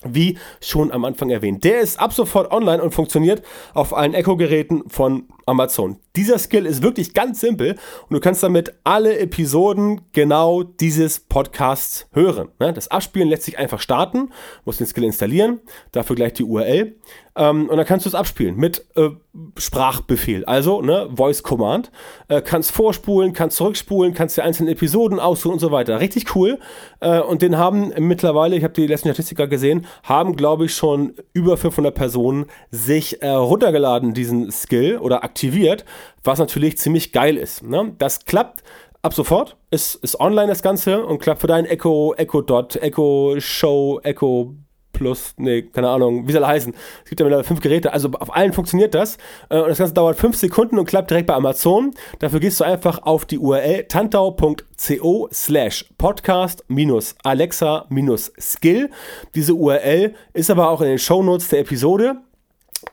wie 0.03 0.37
schon 0.61 0.91
am 0.91 1.05
Anfang 1.05 1.29
erwähnt. 1.29 1.63
Der 1.63 1.79
ist 1.79 1.99
ab 1.99 2.13
sofort 2.13 2.51
online 2.51 2.81
und 2.81 2.93
funktioniert 2.93 3.41
auf 3.73 3.95
allen 3.95 4.13
Echo-Geräten 4.13 4.83
von 4.87 5.27
Amazon. 5.45 5.97
Dieser 6.15 6.39
Skill 6.39 6.65
ist 6.65 6.81
wirklich 6.81 7.13
ganz 7.13 7.39
simpel 7.39 7.71
und 8.09 8.13
du 8.13 8.19
kannst 8.19 8.43
damit 8.43 8.73
alle 8.83 9.17
Episoden 9.19 10.01
genau 10.13 10.63
dieses 10.63 11.19
Podcasts 11.19 12.07
hören. 12.11 12.49
Ne? 12.59 12.73
Das 12.73 12.89
Abspielen 12.89 13.29
lässt 13.29 13.43
sich 13.43 13.57
einfach 13.57 13.79
starten, 13.79 14.31
musst 14.65 14.79
den 14.79 14.87
Skill 14.87 15.05
installieren, 15.05 15.61
dafür 15.91 16.15
gleich 16.15 16.33
die 16.33 16.43
URL 16.43 16.95
ähm, 17.37 17.69
und 17.69 17.77
dann 17.77 17.85
kannst 17.85 18.05
du 18.05 18.09
es 18.09 18.15
abspielen 18.15 18.57
mit 18.57 18.85
äh, 18.95 19.09
Sprachbefehl, 19.57 20.43
also 20.45 20.81
ne, 20.81 21.09
Voice 21.15 21.43
Command. 21.43 21.91
Äh, 22.27 22.41
kannst 22.41 22.71
vorspulen, 22.71 23.33
kannst 23.33 23.57
zurückspulen, 23.57 24.13
kannst 24.13 24.37
dir 24.37 24.43
einzelne 24.43 24.71
Episoden 24.71 25.19
aussuchen 25.19 25.53
und 25.53 25.59
so 25.59 25.71
weiter. 25.71 25.99
Richtig 25.99 26.35
cool. 26.35 26.59
Äh, 26.99 27.19
und 27.19 27.41
den 27.43 27.57
haben 27.57 27.93
mittlerweile, 27.99 28.55
ich 28.55 28.63
habe 28.63 28.73
die 28.73 28.87
letzten 28.87 29.09
Statistiker 29.09 29.47
gesehen, 29.47 29.85
haben 30.03 30.35
glaube 30.35 30.65
ich 30.65 30.75
schon 30.75 31.13
über 31.33 31.57
500 31.57 31.93
Personen 31.93 32.47
sich 32.71 33.21
äh, 33.21 33.29
runtergeladen, 33.29 34.13
diesen 34.13 34.51
Skill 34.51 34.97
oder 34.97 35.23
aktiviert, 35.23 35.85
was 36.23 36.39
natürlich 36.39 36.77
ziemlich 36.77 37.11
geil 37.11 37.37
ist. 37.37 37.63
Ne? 37.63 37.93
Das 37.99 38.25
klappt 38.25 38.63
ab 39.03 39.13
sofort, 39.13 39.57
ist, 39.69 39.95
ist 39.95 40.19
online 40.19 40.47
das 40.47 40.63
Ganze 40.63 41.05
und 41.05 41.19
klappt 41.19 41.41
für 41.41 41.47
dein 41.47 41.65
Echo, 41.65 42.13
Echo 42.15 42.41
Dot, 42.41 42.75
Echo 42.77 43.35
Show, 43.39 43.99
Echo 44.03 44.55
Plus, 44.97 45.35
nee, 45.37 45.61
keine 45.61 45.89
Ahnung, 45.89 46.27
wie 46.27 46.31
soll 46.31 46.41
er 46.41 46.47
heißen. 46.47 46.73
Es 47.03 47.09
gibt 47.09 47.19
ja 47.19 47.25
mittlerweile 47.25 47.47
fünf 47.47 47.61
Geräte, 47.61 47.93
also 47.93 48.09
auf 48.13 48.35
allen 48.35 48.51
funktioniert 48.51 48.95
das. 48.95 49.17
Äh, 49.49 49.59
und 49.59 49.69
das 49.69 49.77
Ganze 49.77 49.93
dauert 49.93 50.17
fünf 50.17 50.35
Sekunden 50.35 50.79
und 50.79 50.85
klappt 50.85 51.11
direkt 51.11 51.27
bei 51.27 51.35
Amazon. 51.35 51.93
Dafür 52.17 52.39
gehst 52.39 52.59
du 52.59 52.63
einfach 52.63 53.03
auf 53.03 53.25
die 53.25 53.37
URL 53.37 53.83
tantau.co 53.83 55.29
slash 55.31 55.85
podcast 55.99 56.65
minus 56.67 57.13
Alexa 57.23 57.85
minus 57.89 58.33
Skill. 58.39 58.89
Diese 59.35 59.53
URL 59.53 60.15
ist 60.33 60.49
aber 60.49 60.71
auch 60.71 60.81
in 60.81 60.87
den 60.87 60.97
Shownotes 60.97 61.49
der 61.49 61.59
Episode 61.59 62.17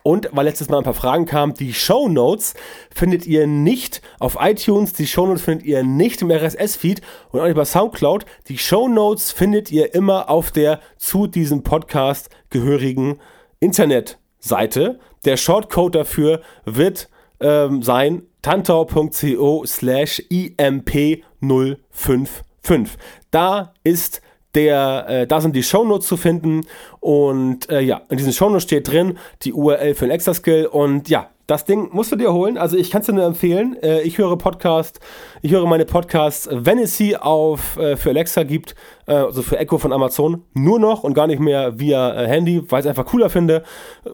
Und 0.03 0.29
weil 0.31 0.45
letztes 0.45 0.69
Mal 0.69 0.77
ein 0.77 0.83
paar 0.83 0.93
Fragen 0.93 1.25
kamen, 1.25 1.53
die 1.53 1.73
Show 1.73 2.07
Notes 2.07 2.53
findet 2.93 3.25
ihr 3.25 3.47
nicht 3.47 4.01
auf 4.19 4.37
iTunes, 4.39 4.93
die 4.93 5.07
Show 5.07 5.25
Notes 5.25 5.41
findet 5.41 5.65
ihr 5.65 5.83
nicht 5.83 6.21
im 6.21 6.31
RSS-Feed 6.31 7.01
und 7.31 7.39
auch 7.39 7.45
nicht 7.45 7.55
bei 7.55 7.65
Soundcloud. 7.65 8.25
Die 8.47 8.57
Show 8.57 8.87
Notes 8.87 9.31
findet 9.31 9.71
ihr 9.71 9.95
immer 9.95 10.29
auf 10.29 10.51
der 10.51 10.79
zu 10.97 11.27
diesem 11.27 11.63
Podcast 11.63 12.29
gehörigen 12.49 13.19
Internetseite. 13.59 14.99
Der 15.25 15.37
Shortcode 15.37 15.95
dafür 15.95 16.41
wird 16.65 17.09
ähm, 17.39 17.81
sein 17.81 18.23
tantau.co 18.41 19.65
slash 19.65 20.21
imp055. 20.29 22.89
Da 23.31 23.73
ist 23.83 24.21
der, 24.55 25.05
äh, 25.07 25.27
da 25.27 25.41
sind 25.41 25.55
die 25.55 25.63
Shownotes 25.63 26.07
zu 26.07 26.17
finden 26.17 26.65
und 26.99 27.69
äh, 27.69 27.81
ja, 27.81 28.01
in 28.09 28.17
diesen 28.17 28.33
Shownotes 28.33 28.63
steht 28.63 28.89
drin 28.89 29.17
die 29.43 29.53
URL 29.53 29.93
für 29.93 30.05
den 30.05 30.11
Extra-Skill 30.11 30.67
und 30.67 31.09
ja, 31.09 31.29
das 31.47 31.65
Ding 31.65 31.89
musst 31.91 32.11
du 32.11 32.15
dir 32.15 32.33
holen. 32.33 32.57
Also 32.57 32.75
ich 32.75 32.89
kann 32.89 33.01
es 33.01 33.07
dir 33.07 33.13
nur 33.13 33.25
empfehlen. 33.25 33.77
Äh, 33.81 34.01
ich 34.01 34.17
höre 34.17 34.35
Podcast, 34.37 34.99
ich 35.41 35.51
höre 35.51 35.65
meine 35.67 35.85
Podcasts, 35.85 36.49
wenn 36.51 36.79
es 36.79 36.97
sie 36.97 37.15
auf 37.17 37.77
äh, 37.77 37.97
für 37.97 38.09
Alexa 38.09 38.43
gibt, 38.43 38.75
äh, 39.05 39.13
also 39.13 39.41
für 39.41 39.57
Echo 39.59 39.77
von 39.77 39.93
Amazon, 39.93 40.43
nur 40.53 40.79
noch 40.79 41.03
und 41.03 41.13
gar 41.13 41.27
nicht 41.27 41.39
mehr 41.39 41.79
via 41.79 42.19
äh, 42.19 42.27
Handy, 42.27 42.63
weil 42.69 42.79
ich 42.79 42.85
es 42.85 42.89
einfach 42.89 43.05
cooler 43.05 43.29
finde. 43.29 43.63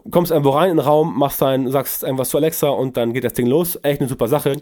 Kommst 0.10 0.32
irgendwo 0.32 0.52
rein 0.52 0.72
in 0.72 0.78
den 0.78 0.86
Raum, 0.86 1.18
machst 1.18 1.42
dein, 1.42 1.70
sagst 1.72 2.04
irgendwas 2.04 2.30
zu 2.30 2.38
Alexa 2.38 2.70
und 2.70 2.98
dann 2.98 3.14
geht 3.14 3.24
das 3.24 3.34
Ding 3.34 3.48
los. 3.48 3.80
Echt 3.82 4.02
eine 4.02 4.10
super 4.10 4.28
Sache. 4.28 4.58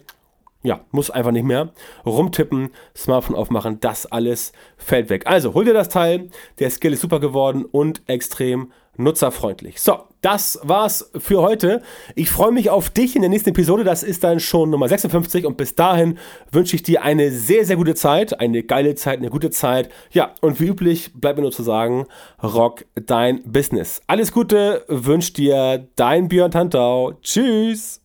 Ja, 0.62 0.82
muss 0.92 1.10
einfach 1.10 1.32
nicht 1.32 1.46
mehr. 1.46 1.72
Rumtippen, 2.06 2.72
Smartphone 2.96 3.36
aufmachen, 3.36 3.80
das 3.80 4.06
alles 4.06 4.52
fällt 4.78 5.10
weg. 5.10 5.26
Also 5.26 5.54
hol 5.54 5.64
dir 5.64 5.74
das 5.74 5.88
Teil. 5.88 6.30
Der 6.60 6.70
Skill 6.70 6.94
ist 6.94 7.02
super 7.02 7.22
geworden 7.22 7.64
und 7.64 8.02
extrem 8.08 8.72
nutzerfreundlich. 8.98 9.80
So, 9.80 10.00
das 10.20 10.60
war's 10.62 11.10
für 11.18 11.42
heute. 11.42 11.82
Ich 12.16 12.30
freue 12.30 12.52
mich 12.52 12.70
auf 12.70 12.90
dich 12.90 13.16
in 13.16 13.22
der 13.22 13.30
nächsten 13.30 13.52
Episode. 13.52 13.86
Das 13.86 14.04
ist 14.04 14.24
dann 14.26 14.42
schon 14.42 14.70
Nummer 14.70 14.90
56 14.90 15.46
und 15.46 15.56
bis 15.56 15.76
dahin 15.76 16.18
wünsche 16.52 16.76
ich 16.76 16.84
dir 16.84 17.04
eine 17.04 17.32
sehr, 17.32 17.66
sehr 17.66 17.78
gute 17.78 17.96
Zeit, 17.96 18.40
eine 18.42 18.62
geile 18.64 18.96
Zeit, 18.96 19.20
eine 19.20 19.30
gute 19.30 19.52
Zeit. 19.52 19.90
Ja, 20.12 20.36
und 20.42 20.60
wie 20.60 20.68
üblich 20.68 21.14
bleibt 21.14 21.38
mir 21.38 21.44
nur 21.44 21.54
zu 21.54 21.64
sagen, 21.64 22.06
rock 22.44 22.84
dein 22.96 23.42
Business. 23.44 24.02
Alles 24.08 24.34
Gute 24.34 24.84
wünscht 24.90 25.38
dir 25.38 25.88
dein 25.96 26.28
Björn 26.28 26.52
Tantau. 26.52 27.14
Tschüss. 27.22 27.99